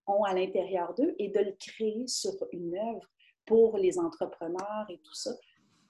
[0.06, 3.06] ont à l'intérieur d'eux et de le créer sur une œuvre
[3.46, 5.32] pour les entrepreneurs et tout ça.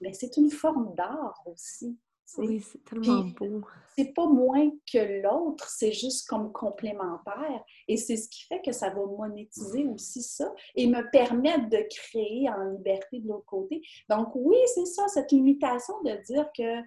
[0.01, 1.97] Mais c'est une forme d'art aussi.
[2.37, 3.63] Oui, c'est tellement beau.
[3.97, 7.65] C'est pas moins que l'autre, c'est juste comme complémentaire.
[7.89, 11.85] Et c'est ce qui fait que ça va monétiser aussi ça et me permettre de
[11.89, 13.83] créer en liberté de l'autre côté.
[14.09, 16.81] Donc, oui, c'est ça, cette limitation de dire que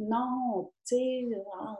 [0.00, 1.28] non, tu sais,
[1.60, 1.76] hein,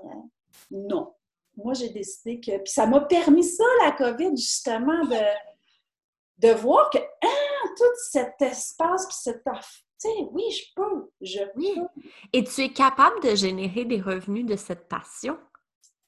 [0.71, 1.13] non.
[1.57, 2.59] Moi, j'ai décidé que.
[2.59, 8.41] Puis ça m'a permis ça, la COVID, justement, de, de voir que ah, tout cet
[8.41, 9.47] espace, puis cette
[10.33, 11.75] oui, je peux, je oui.
[12.33, 15.39] Et tu es capable de générer des revenus de cette passion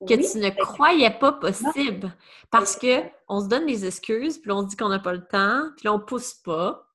[0.06, 2.14] que tu ne croyais pas possible.
[2.50, 5.26] Parce que on se donne des excuses, puis on se dit qu'on n'a pas le
[5.26, 6.88] temps, puis on pousse pas.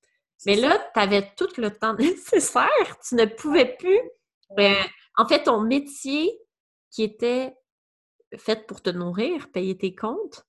[0.45, 2.99] Mais là, tu avais tout le temps nécessaire.
[3.07, 3.99] Tu ne pouvais plus.
[4.59, 4.83] Euh,
[5.17, 6.39] en fait, ton métier
[6.91, 7.55] qui était
[8.37, 10.46] faite pour te nourrir, payer tes comptes,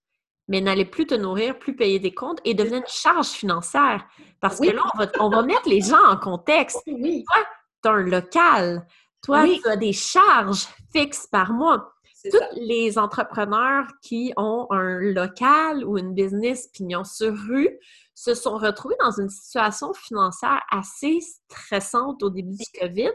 [0.48, 4.06] mais n'allait plus te nourrir, plus payer des comptes et devenait une charge financière.
[4.40, 4.82] Parce que là,
[5.20, 6.80] on va, mettre les gens en contexte.
[6.86, 7.24] Oui.
[7.30, 7.44] Toi,
[7.82, 8.86] tu as un local.
[9.22, 11.92] Toi, tu as des charges fixes par mois.
[12.24, 17.78] Tous les entrepreneurs qui ont un local ou une business pignon sur rue
[18.14, 23.12] se sont retrouvés dans une situation financière assez stressante au début du COVID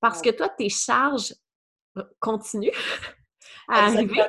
[0.00, 1.32] parce que toi, tes charges
[1.96, 2.72] euh, continuent
[3.68, 4.20] à arriver.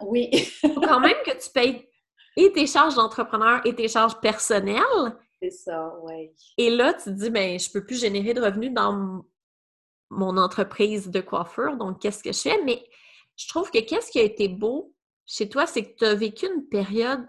[0.00, 0.28] Oui.
[0.32, 1.89] Il faut quand même que tu payes
[2.36, 5.16] et tes charges d'entrepreneur et tes charges personnelles.
[5.42, 6.30] C'est ça, oui.
[6.58, 9.24] Et là, tu te dis, ben, je peux plus générer de revenus dans
[10.10, 12.62] mon entreprise de coiffure, donc qu'est-ce que je fais?
[12.64, 12.84] Mais
[13.36, 14.94] je trouve que qu'est-ce qui a été beau
[15.30, 17.24] chez toi, c'est que tu as vécu une période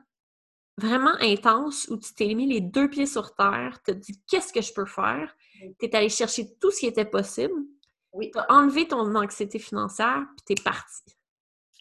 [0.77, 4.51] vraiment intense où tu t'es mis les deux pieds sur terre, tu as dit qu'est-ce
[4.51, 5.35] que je peux faire,
[5.79, 7.53] tu es allé chercher tout ce qui était possible,
[8.13, 8.31] oui.
[8.31, 11.15] tu as enlevé ton anxiété financière, puis tu es parti.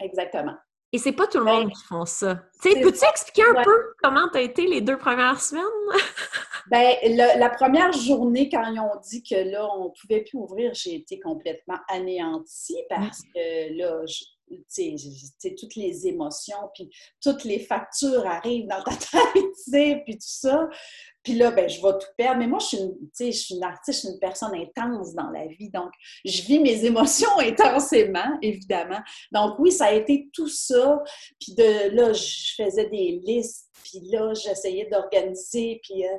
[0.00, 0.56] Exactement.
[0.92, 2.42] Et c'est pas tout le monde ben, qui font ça.
[2.62, 5.64] Peux-tu expliquer un peu comment tu as été les deux premières semaines?
[6.70, 6.96] ben,
[7.38, 11.20] la première journée, quand ils ont dit que là, on pouvait plus ouvrir, j'ai été
[11.20, 14.24] complètement anéantie parce que là, je,
[14.66, 14.94] sais,
[15.58, 20.68] toutes les émotions, puis toutes les factures arrivent dans ta tête, puis tout ça.
[21.22, 22.38] Puis là, ben, je vais tout perdre.
[22.38, 25.28] Mais moi, je suis, une, je suis une artiste, je suis une personne intense dans
[25.30, 25.70] la vie.
[25.70, 25.90] Donc,
[26.24, 29.00] je vis mes émotions intensément, évidemment.
[29.32, 30.98] Donc, oui, ça a été tout ça.
[31.38, 33.68] Puis de là, je faisais des listes.
[33.84, 35.80] Puis là, j'essayais d'organiser.
[35.82, 36.16] Puis, euh,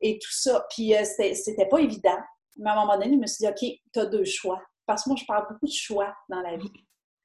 [0.00, 0.66] et tout ça.
[0.70, 2.18] Puis, euh, c'était pas évident.
[2.56, 4.60] Mais à un moment donné, je me suis dit, OK, tu as deux choix.
[4.86, 6.72] Parce que moi, je parle beaucoup de choix dans la vie.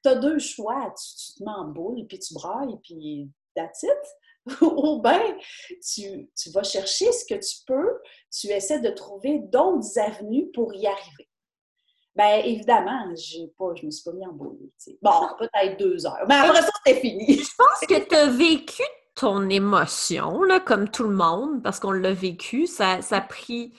[0.06, 0.92] Tu as deux choix.
[0.94, 3.90] Tu, te mets en boule, puis tu brailles, puis that's it.
[4.62, 5.36] ou bien
[5.92, 7.98] tu, vas chercher ce que tu peux,
[8.30, 11.28] tu essaies de trouver d'autres avenues pour y arriver.
[12.14, 14.70] Bien, évidemment, j'ai pas, je me suis pas mis en boule.
[15.02, 16.24] Bon, peut-être deux heures.
[16.28, 17.38] Mais après ça, c'était fini.
[17.38, 18.84] Je pense que tu as vécu
[19.16, 22.68] ton émotion, là, comme tout le monde, parce qu'on l'a vécu.
[22.68, 23.74] Ça, ça a pris.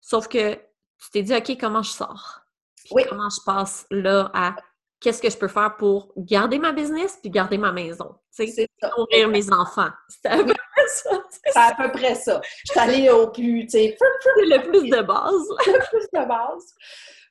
[0.00, 2.42] Sauf que tu t'es dit, OK, comment je sors?
[2.90, 3.02] oui.
[3.08, 4.56] Comment je passe là à
[5.00, 8.68] qu'est-ce que je peux faire pour garder ma business puis garder ma maison, tu sais,
[8.96, 9.90] nourrir mes enfants.
[10.08, 11.22] C'est à peu près ça.
[11.44, 12.40] C'est à peu près ça.
[12.64, 13.96] Je suis allée au plus, tu sais,
[14.36, 15.48] le plus de base.
[15.66, 16.74] le plus de base.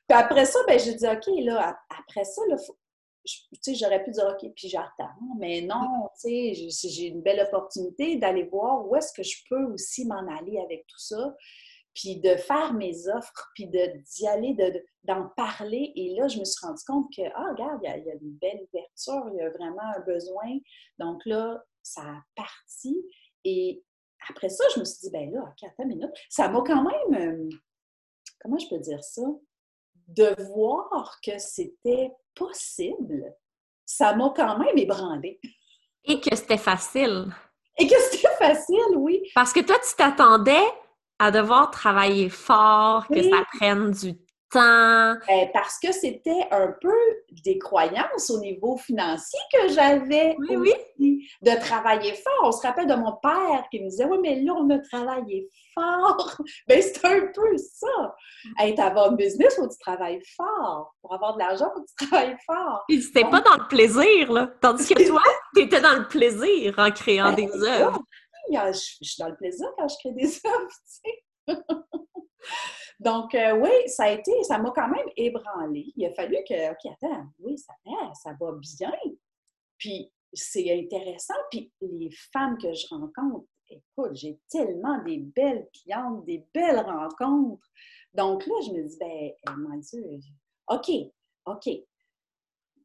[0.08, 2.56] Puis après ça, ben j'ai dit, OK, là, après ça, là,
[3.26, 5.12] tu sais, j'aurais pu dire, OK, puis j'attends.
[5.38, 9.64] Mais non, tu sais, j'ai une belle opportunité d'aller voir où est-ce que je peux
[9.64, 11.34] aussi m'en aller avec tout ça
[11.98, 14.56] puis de faire mes offres, puis d'y aller,
[15.02, 15.92] d'en parler.
[15.96, 18.60] Et là, je me suis rendu compte que, ah, regarde, il y, a, une belle
[18.72, 20.58] ouverture, il y a vraiment un besoin.
[21.00, 23.04] Donc là, ça a parti.
[23.42, 23.82] Et
[24.30, 26.12] après ça, je me suis dit, ben là, OK, attends une minute.
[26.30, 27.48] Ça m'a quand même, euh,
[28.40, 29.22] comment je peux dire ça?
[30.06, 33.34] De voir que c'était possible,
[33.84, 35.40] ça m'a quand même ébranlé.
[36.04, 37.34] Et que c'était facile.
[37.76, 39.20] Et que c'était facile, oui.
[39.34, 40.64] Parce que toi, tu t'attendais
[41.18, 44.14] à devoir travailler fort, que ça prenne du
[44.50, 45.14] temps.
[45.28, 46.94] Ben, parce que c'était un peu
[47.44, 51.28] des croyances au niveau financier que j'avais oui, oui.
[51.42, 52.44] de travailler fort.
[52.44, 55.48] On se rappelle de mon père qui me disait Oui, mais là, on a travaillé
[55.74, 56.36] fort.
[56.66, 58.14] Ben, c'est un peu ça.
[58.60, 60.94] Être avoir un business, faut que tu travailles fort.
[61.02, 62.84] Pour avoir de l'argent, il faut que tu travailles fort.
[62.88, 64.50] C'était pas dans le plaisir, là.
[64.60, 65.22] Tandis que toi,
[65.54, 68.02] tu étais dans le plaisir en créant ben, des œuvres
[68.52, 71.24] je, suis dans le plaisir quand je crée des œuvres, tu sais.
[73.00, 75.92] Donc, euh, oui, ça a été, ça m'a quand même ébranlé.
[75.96, 77.72] Il a fallu que, OK, attends, oui, ça,
[78.22, 78.92] ça va bien.
[79.76, 81.34] Puis, c'est intéressant.
[81.50, 87.66] Puis, les femmes que je rencontre, écoute, j'ai tellement des belles clientes, des belles rencontres.
[88.14, 90.04] Donc là, je me dis, ben, eh, mon Dieu,
[90.68, 90.90] OK,
[91.46, 91.68] OK.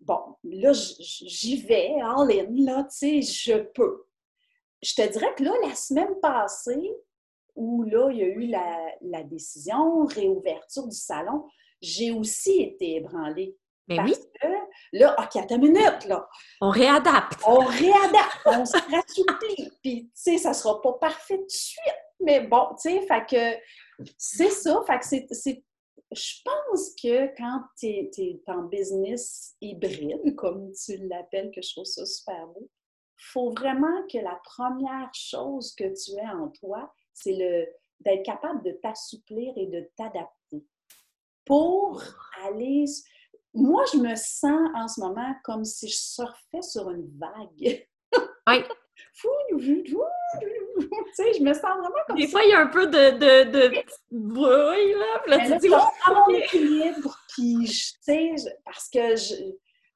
[0.02, 4.04] Bon, là, j'y vais, all in, là, tu sais, je peux
[4.84, 6.94] je te dirais que là, la semaine passée,
[7.56, 8.48] où là, il y a eu
[9.02, 11.46] la, décision, réouverture du salon,
[11.82, 13.56] j'ai aussi été ébranlée.
[13.88, 14.26] Mais parce oui.
[14.42, 14.48] que
[14.94, 16.28] là, OK, attends une minute, là.
[16.62, 17.42] On réadapte.
[17.46, 19.72] On réadapte, on se rassouplit.
[19.82, 21.96] Puis, tu sais, ça sera pas parfait tout de suite.
[22.22, 24.82] Mais bon, tu sais, fait que c'est ça.
[24.88, 25.64] Fait que c'est.
[26.12, 31.72] Je pense que quand tu es, es, en business hybride, comme tu l'appelles, que je
[31.72, 32.70] trouve ça super beau,
[33.32, 37.68] faut vraiment que la première chose que tu aies en toi, c'est le
[38.00, 40.66] d'être capable de t'assouplir et de t'adapter
[41.46, 42.02] pour
[42.44, 42.86] aller.
[43.54, 47.88] Moi, je me sens en ce moment comme si je surfais sur une vague.
[48.46, 48.62] Oui.
[49.18, 49.96] tu
[51.14, 53.52] sais, je me sens vraiment comme Des fois, il y a un peu de, de,
[53.52, 55.20] de bruit, là.
[55.24, 59.36] Puis là, tu dis, mon équilibre, puis, tu sais, parce que je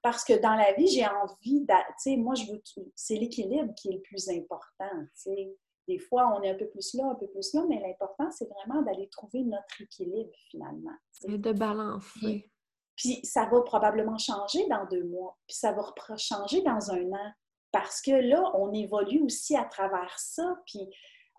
[0.02, 2.62] parce que dans la vie, j'ai envie, tu sais, moi, je veux,
[2.96, 5.58] c'est l'équilibre qui est le plus important, tu sais.
[5.88, 8.50] Des fois, on est un peu plus là, un peu plus là, mais l'important, c'est
[8.50, 10.92] vraiment d'aller trouver notre équilibre, finalement.
[11.26, 12.52] Et de balancer.
[12.98, 15.86] Puis, ça va probablement changer dans deux mois, puis ça va
[16.18, 17.32] changer dans un an,
[17.72, 20.90] parce que là, on évolue aussi à travers ça, puis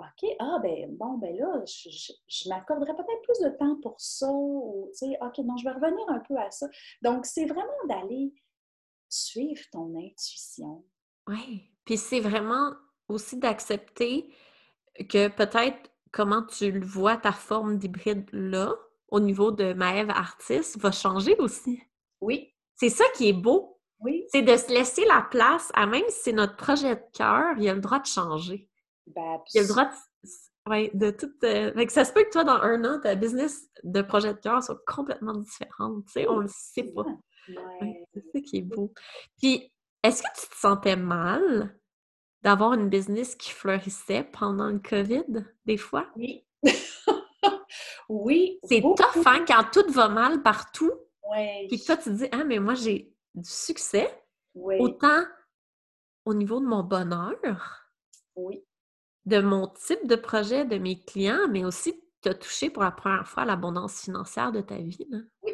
[0.01, 4.89] OK, ah ben bon, ben là, je, m'accorderais peut-être plus de temps pour ça, ou
[4.93, 6.69] tu sais, OK, non, je vais revenir un peu à ça.
[7.03, 8.33] Donc, c'est vraiment d'aller
[9.09, 10.85] suivre ton intuition.
[11.27, 12.73] Oui, puis c'est vraiment
[13.09, 14.33] aussi d'accepter
[15.09, 18.75] que peut-être comment tu le vois, ta forme d'hybride là,
[19.09, 21.83] au niveau de Maëve artiste, va changer aussi.
[22.21, 22.55] Oui.
[22.75, 23.81] C'est ça qui est beau.
[24.01, 24.25] Oui.
[24.29, 27.69] C'est de se laisser la place à même si c'est notre projet de cœur, il
[27.69, 28.69] a le droit de changer.
[29.07, 29.91] Ben, il a le droit de.
[30.69, 31.33] Ouais, de tout.
[31.45, 34.63] Euh, ça se peut que toi, dans un an, ta business de projet de cœur
[34.63, 36.05] soit complètement différente.
[36.07, 37.07] Tu sais, on le sait pas.
[38.15, 38.93] C'est ça qui est beau.
[39.39, 41.79] Puis, est-ce que tu te sentais mal
[42.43, 46.07] d'avoir une business qui fleurissait pendant le COVID, des fois?
[46.17, 46.45] Oui.
[48.09, 48.59] oui.
[48.65, 50.93] C'est tough, hein, quand tout va mal partout.
[51.31, 51.69] Oui.
[51.69, 54.09] Puis que toi, tu te dis, ah, mais moi, j'ai du succès.
[54.55, 55.25] Autant
[56.25, 57.87] au niveau de mon bonheur.
[58.37, 58.63] Oui.
[59.25, 62.91] De mon type de projet, de mes clients, mais aussi tu as touché pour la
[62.91, 65.07] première fois l'abondance financière de ta vie.
[65.11, 65.19] Là.
[65.43, 65.53] Oui.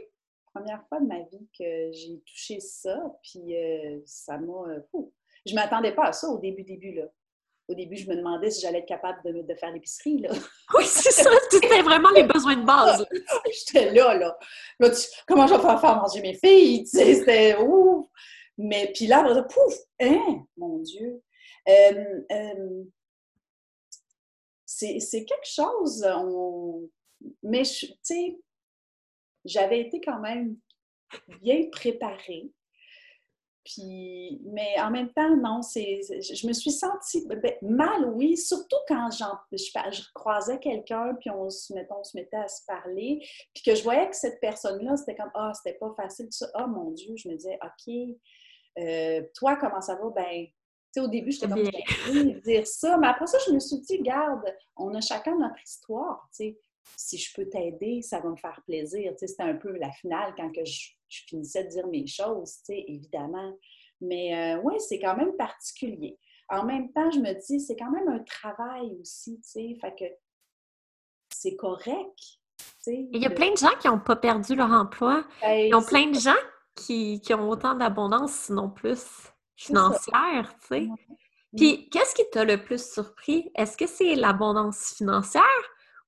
[0.54, 4.68] Première fois de ma vie que j'ai touché ça, puis euh, ça m'a.
[4.68, 4.80] Euh,
[5.44, 7.06] je ne m'attendais pas à ça au début, début, là.
[7.66, 10.30] Au début, je me demandais si j'allais être capable de, de faire l'épicerie, là.
[10.74, 11.28] Oui, c'est ça.
[11.50, 13.04] C'était vraiment les besoins de base.
[13.66, 14.38] J'étais là, là.
[15.26, 16.84] comment je vais faire, faire manger mes filles?
[16.84, 18.06] Tu sais, c'était ouf!
[18.56, 19.74] Mais puis là, pouf!
[20.00, 20.44] Hein?
[20.56, 21.20] Mon Dieu!
[21.68, 22.84] Euh,
[24.66, 26.88] c'est quelque chose, on...
[27.42, 28.38] mais tu sais,
[29.44, 30.56] j'avais été quand même
[31.42, 32.50] bien préparée.
[33.64, 38.76] Puis, mais en même temps, non, c'est, je me suis sentie ben, mal, oui, surtout
[38.86, 39.24] quand je,
[39.56, 43.74] je, croisais quelqu'un, puis on se, mettait, on se mettait à se parler, puis que
[43.74, 46.46] je voyais que cette personne-là, c'était comme, ah, c'était pas facile, ça.
[46.52, 47.94] Ah, mon Dieu, je me disais, OK,
[48.80, 50.10] euh, toi, comment ça va?
[50.10, 50.52] Ben, tu
[50.92, 51.62] sais, au début, j'étais comme,
[52.44, 54.44] dire ça, mais après ça, je me suis dit, garde,
[54.76, 56.58] on a chacun notre histoire, tu sais
[56.96, 59.12] si je peux t'aider, ça va me faire plaisir.
[59.12, 60.90] Tu sais, c'était un peu la finale quand que je,
[61.28, 63.56] finissais de dire mes choses, tu sais, évidemment.
[64.00, 66.18] Mais euh, oui, c'est quand même particulier.
[66.48, 69.94] En même temps, je me dis, c'est quand même un travail aussi, tu sais, fait
[69.98, 70.04] que
[71.32, 72.18] c'est correct.
[72.86, 75.24] Il y a plein de gens qui n'ont pas perdu leur emploi.
[75.40, 76.32] Ben, Il y a plein de gens
[76.74, 80.88] qui, qui ont autant d'abondance, sinon plus financière, tu sais.
[81.56, 83.50] Puis, qu'est-ce qui t'a le plus surpris?
[83.54, 85.42] Est-ce que c'est l'abondance financière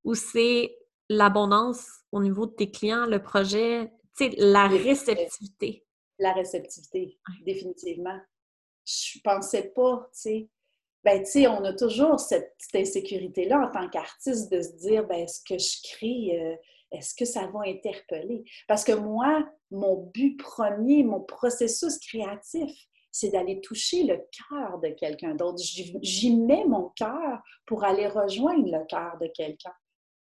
[0.06, 0.78] ou c'est
[1.10, 5.84] l'abondance au niveau de tes clients, le projet, tu sais, la réceptivité?
[6.18, 8.18] La réceptivité, définitivement.
[8.86, 10.48] Je pensais pas, tu sais.
[11.04, 15.24] Ben, tu sais, on a toujours cette insécurité-là en tant qu'artiste de se dire, ben,
[15.24, 16.56] est-ce que je crée, euh,
[16.92, 18.44] est-ce que ça va interpeller?
[18.68, 22.72] Parce que moi, mon but premier, mon processus créatif,
[23.10, 25.58] c'est d'aller toucher le cœur de quelqu'un d'autre.
[25.58, 29.72] J'y mets mon cœur pour aller rejoindre le cœur de quelqu'un.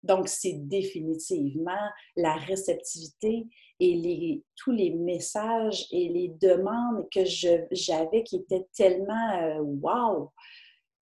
[0.02, 3.46] Donc, c'est définitivement la réceptivité
[3.80, 7.24] et les, tous les messages et les demandes que
[7.70, 10.32] j'avais qui étaient tellement euh, wow!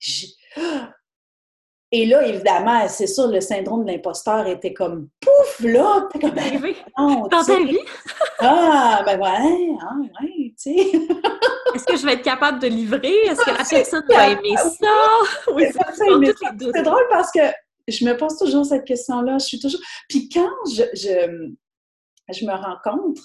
[1.92, 6.06] Et là, évidemment, c'est sûr, le syndrome de l'imposteur était comme pouf, là!
[6.12, 7.78] T'es comme arrivé dans ta vie?
[8.38, 10.92] ah, ben ouais, ah, ouais, tu sais.
[11.74, 13.12] Est-ce que je vais être capable de livrer?
[13.26, 14.88] Est-ce que la personne va aimer ça?
[15.54, 17.40] Oui, c'est drôle parce que
[17.90, 19.38] je me pose toujours cette question-là.
[19.38, 19.80] Je suis toujours.
[20.08, 23.18] Puis quand je, je, me rends compte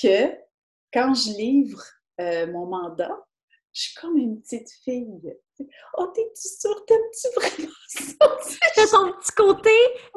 [0.00, 0.32] que
[0.92, 1.82] quand je livre
[2.20, 3.16] euh, mon mandat,
[3.72, 5.34] je suis comme une petite fille.
[5.98, 6.84] Oh, t'es-tu sûre?
[6.86, 8.38] T'aimes-tu vraiment ça?
[8.74, 9.70] C'est ton petit côté,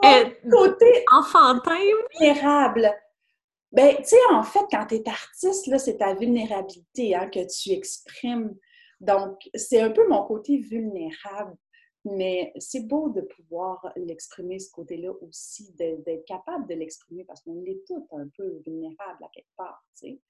[0.06, 1.78] euh, côté enfantin.
[2.20, 2.92] Vulnérable.
[3.72, 7.46] Ben, tu sais, en fait, quand tu es artiste, là, c'est ta vulnérabilité hein, que
[7.46, 8.56] tu exprimes.
[9.00, 11.56] Donc, c'est un peu mon côté vulnérable.
[12.06, 17.64] Mais c'est beau de pouvoir l'exprimer, ce côté-là aussi, d'être capable de l'exprimer parce qu'on
[17.66, 20.22] est tous un peu vulnérables à quelque part, tu sais.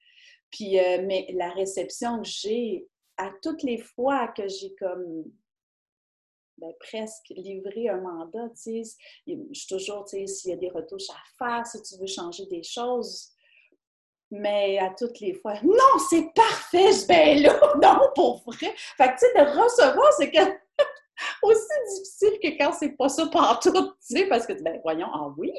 [0.50, 5.24] Puis, euh, mais la réception que j'ai à toutes les fois que j'ai comme
[6.56, 10.56] ben, presque livré un mandat, tu sais, je suis toujours, tu sais, s'il y a
[10.56, 13.30] des retouches à faire, si tu veux changer des choses,
[14.30, 18.74] mais à toutes les fois, non, c'est parfait, je vais là, non, pour vrai.
[18.96, 20.67] Fait que, tu sais, de recevoir, c'est que
[21.42, 25.28] aussi difficile que quand c'est pas ça partout, tu sais, parce que, ben voyons, ah
[25.36, 25.52] oui,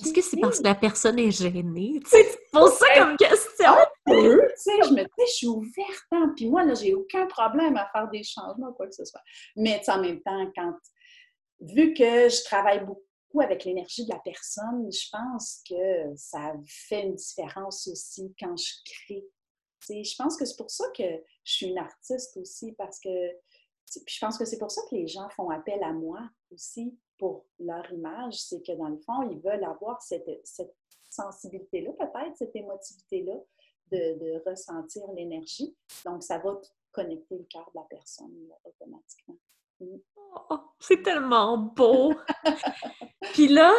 [0.00, 2.00] Est-ce que c'est parce que la personne est gênée?
[2.06, 3.72] C'est pour ça comme question!
[4.06, 4.14] tu
[4.56, 7.88] sais, je me dis, je suis ouverte, hein, puis moi, là, j'ai aucun problème à
[7.92, 9.22] faire des changements, quoi que ce soit.
[9.56, 10.74] Mais en même temps, quand,
[11.60, 13.02] vu que je travaille beaucoup
[13.40, 18.72] avec l'énergie de la personne, je pense que ça fait une différence aussi quand je
[18.84, 19.24] crée.
[19.88, 21.04] je pense que c'est pour ça que
[21.44, 23.08] je suis une artiste aussi, parce que
[24.06, 26.20] je pense que c'est pour ça que les gens font appel à moi
[26.50, 28.40] aussi pour leur image.
[28.40, 30.28] C'est que dans le fond, ils veulent avoir cette,
[31.10, 33.34] sensibilité-là, peut-être, cette émotivité-là,
[33.90, 35.76] de, ressentir l'énergie.
[36.06, 36.58] Donc, ça va
[36.90, 38.32] connecter le cœur de la personne
[38.64, 39.36] automatiquement.
[39.80, 39.98] Mm.
[40.50, 42.14] Oh, c'est tellement beau!
[43.34, 43.74] Puis là,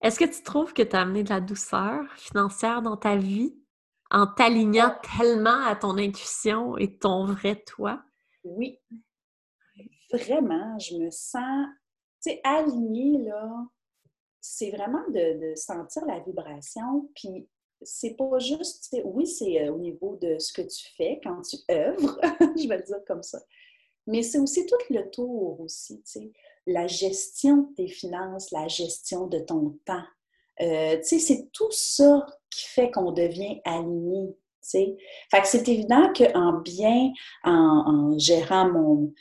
[0.00, 3.54] est-ce que tu trouves que tu as amené de la douceur financière dans ta vie
[4.10, 8.02] en t'alignant tellement à ton intuition et ton vrai toi?
[8.44, 8.78] Oui.
[10.16, 11.66] Vraiment, je me sens,
[12.22, 13.66] tu sais, alignée, là.
[14.40, 17.10] C'est vraiment de, sentir la vibration.
[17.16, 17.48] Puis
[17.82, 21.56] c'est pas juste, oui, c'est euh, au niveau de ce que tu fais quand tu
[21.70, 22.20] œuvres,
[22.56, 23.40] je vais le dire comme ça.
[24.06, 26.32] Mais c'est aussi tout le tour aussi, tu sais,
[26.66, 30.04] la gestion de tes finances, la gestion de ton temps.
[30.60, 34.36] Euh, tu sais, c'est tout ça qui fait qu'on devient aligné.
[34.64, 34.96] Tu sais.
[35.30, 37.10] Fait que c'est évident qu'en bien,
[37.44, 39.12] en, gérant mon,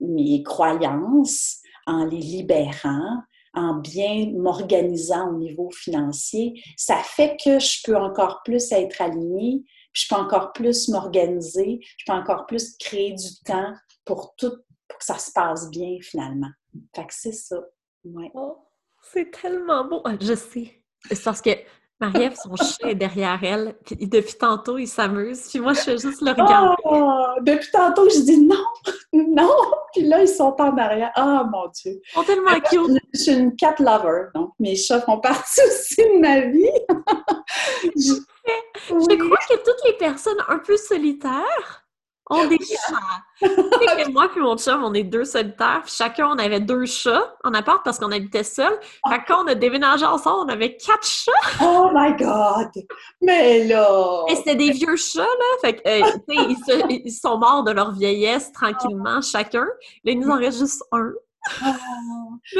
[0.00, 3.18] mes croyances, en les libérant,
[3.54, 9.62] en bien m'organisant au niveau financier, ça fait que je peux encore plus être alignée,
[9.92, 13.74] puis je peux encore plus m'organiser, je peux encore plus créer du temps
[14.04, 14.56] pour tout,
[14.88, 16.50] pour que ça se passe bien finalement.
[16.94, 17.60] Fait c'est ça.
[18.04, 18.30] Ouais.
[18.34, 18.56] Oh,
[19.02, 20.00] c'est tellement beau.
[20.04, 20.82] Ah, je sais.
[21.24, 21.50] Parce que
[22.02, 25.98] Marie-Ève, son chat est derrière elle, puis depuis tantôt, il s'amuse, puis moi, je fais
[25.98, 26.74] juste le regarder.
[26.84, 28.64] Oh, depuis tantôt, je dis non,
[29.12, 29.54] non,
[29.92, 31.12] puis là, ils sont en arrière.
[31.14, 32.00] Ah, mon Dieu!
[32.04, 33.02] Ils sont tellement cute!
[33.14, 36.68] Je suis une cat lover, donc mes chats font partie aussi de ma vie.
[37.96, 38.14] je,
[38.88, 41.81] je crois que toutes les personnes un peu solitaires
[42.30, 44.08] on des chats.
[44.10, 45.82] moi et mon chum, on est deux solitaires.
[45.86, 48.72] chacun, on avait deux chats en appart parce qu'on habitait seul.
[49.08, 51.32] Fait quand on a déménagé ensemble, on avait quatre chats.
[51.60, 52.70] Oh my God!
[53.20, 54.24] Mais là!
[54.28, 55.58] Et c'était des vieux chats, là.
[55.60, 59.66] Fait que, euh, ils, sont morts de leur vieillesse tranquillement, chacun.
[60.04, 61.12] Là, il nous en reste juste un.
[61.60, 61.76] Ah.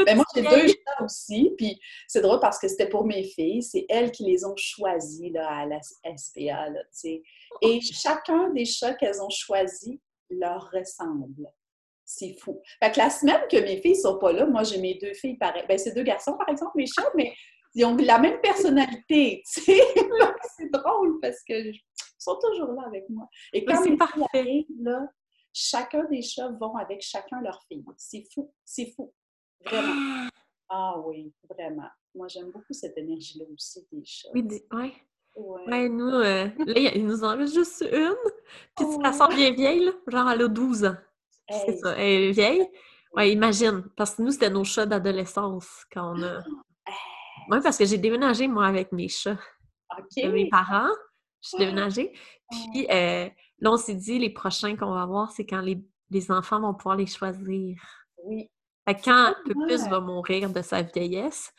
[0.05, 1.53] Ben, moi, j'ai deux chats aussi.
[1.57, 3.63] Puis c'est drôle parce que c'était pour mes filles.
[3.63, 6.69] C'est elles qui les ont choisis là, à la SPA.
[6.69, 6.79] Là,
[7.61, 9.99] Et chacun des chats qu'elles ont choisis
[10.29, 11.47] leur ressemble.
[12.05, 12.61] C'est fou.
[12.81, 15.37] Fait que la semaine que mes filles sont pas là, moi, j'ai mes deux filles
[15.37, 15.65] pareilles.
[15.67, 17.33] Ben, c'est deux garçons, par exemple, mes chats, mais
[17.73, 19.41] ils ont la même personnalité.
[19.45, 21.79] c'est drôle parce qu'ils
[22.19, 23.27] sont toujours là avec moi.
[23.53, 23.97] Et quand filles
[24.33, 25.07] arrivent, là,
[25.53, 27.83] chacun des chats vont avec chacun leur fille.
[27.97, 29.13] C'est fou, c'est fou.
[29.65, 30.27] Vraiment.
[30.75, 31.89] Ah oui, vraiment.
[32.15, 34.29] Moi, j'aime beaucoup cette énergie-là aussi des chats.
[34.33, 34.93] Oui, ouais.
[35.35, 35.89] Ouais.
[35.89, 38.15] nous, euh, là, il nous en reste juste une.
[38.75, 38.99] Puis oh.
[39.03, 39.91] ça sent bien vieille, là.
[40.07, 40.95] genre elle a 12 ans.
[41.49, 42.67] C'est ça, elle est vieille.
[43.15, 46.43] Ouais, imagine, parce que nous, c'était nos chats d'adolescence quand on a...
[47.49, 49.37] Oui, parce que j'ai déménagé, moi, avec mes chats.
[49.99, 50.23] OK.
[50.31, 50.87] mes parents,
[51.41, 52.13] je suis déménagée.
[52.49, 53.27] Puis, euh,
[53.63, 55.81] Là, on s'est dit, les prochains qu'on va voir, c'est quand les,
[56.29, 57.77] enfants vont pouvoir les choisir.
[58.25, 58.49] Oui.
[58.85, 61.53] Fait quand Pupus va mourir de sa vieillesse,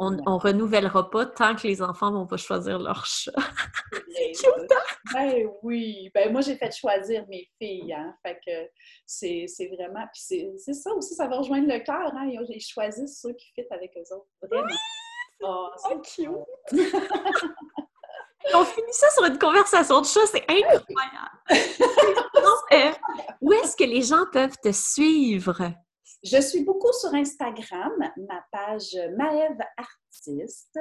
[0.00, 3.32] on, ne renouvellera pas tant que les enfants vont pas choisir leur chat.
[4.42, 4.66] Hein?
[5.14, 6.10] ben oui.
[6.14, 7.92] Ben moi, j'ai fait choisir mes filles.
[7.92, 8.14] Hein?
[8.24, 8.70] Fait que
[9.06, 10.06] c'est vraiment...
[10.12, 12.12] Puis c'est ça aussi, ça va rejoindre le cœur.
[12.14, 12.30] Hein?
[12.30, 14.28] Ils choisissent ceux qui fit avec eux autres.
[14.42, 14.68] Vraiment.
[15.42, 16.28] Oh, c'est cute!
[18.54, 20.84] On finit ça sur une conversation de chat, c'est incroyable!
[22.72, 22.92] Euh,
[23.40, 25.72] où est-ce que les gens peuvent te suivre?
[26.22, 27.92] Je suis beaucoup sur Instagram,
[28.28, 30.78] ma page Maëve Artiste.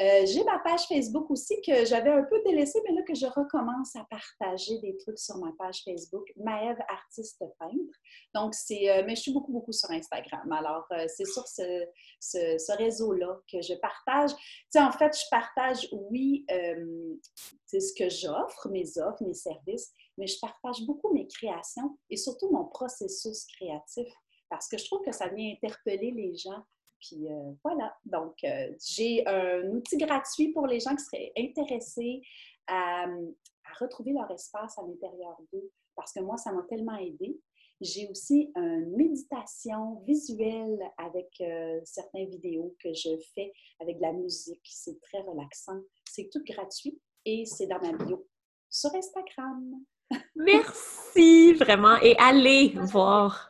[0.00, 3.26] Euh, j'ai ma page Facebook aussi que j'avais un peu délaissée, mais là que je
[3.26, 7.98] recommence à partager des trucs sur ma page Facebook, Maëve Artiste Peintre.
[8.34, 10.50] Donc, c'est, euh, mais je suis beaucoup, beaucoup sur Instagram.
[10.50, 11.86] Alors, euh, c'est sur ce,
[12.18, 14.34] ce, réseau-là que je partage.
[14.34, 16.44] Tu sais, en fait, je partage, oui,
[17.66, 22.16] c'est ce que j'offre, mes offres, mes services, mais je partage beaucoup mes créations et
[22.16, 24.08] surtout mon processus créatif
[24.50, 26.62] parce que je trouve que ça vient interpeller les gens.
[27.00, 32.20] Puis euh, voilà, donc euh, j'ai un outil gratuit pour les gens qui seraient intéressés
[32.66, 33.06] à,
[33.78, 37.40] retrouver leur espace à l'intérieur d'eux, parce que moi, ça m'a tellement aidé.
[37.80, 44.12] J'ai aussi une méditation visuelle avec euh, certaines vidéos que je fais avec de la
[44.12, 44.60] musique.
[44.64, 45.80] C'est très relaxant.
[46.10, 48.26] C'est tout gratuit et c'est dans ma bio
[48.68, 49.82] sur Instagram.
[50.34, 53.49] Merci vraiment et allez voir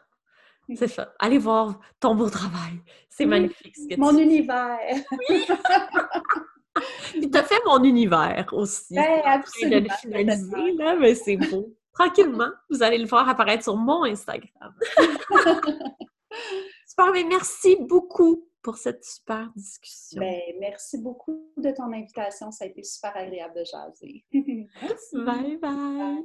[0.76, 1.12] c'est ça.
[1.18, 2.80] Allez voir ton beau travail.
[3.08, 4.78] C'est magnifique ce que Mon univers.
[5.28, 5.46] Oui!
[7.12, 8.94] Puis t'as fait mon univers aussi.
[8.94, 9.80] Ben, absolument.
[9.80, 11.74] De finaliser, là, mais c'est beau.
[11.92, 14.72] Tranquillement, vous allez le voir apparaître sur mon Instagram.
[16.88, 20.20] super, mais merci beaucoup pour cette super discussion.
[20.20, 22.50] Ben, merci beaucoup de ton invitation.
[22.50, 24.24] Ça a été super agréable de jaser.
[25.12, 26.24] Bye bye.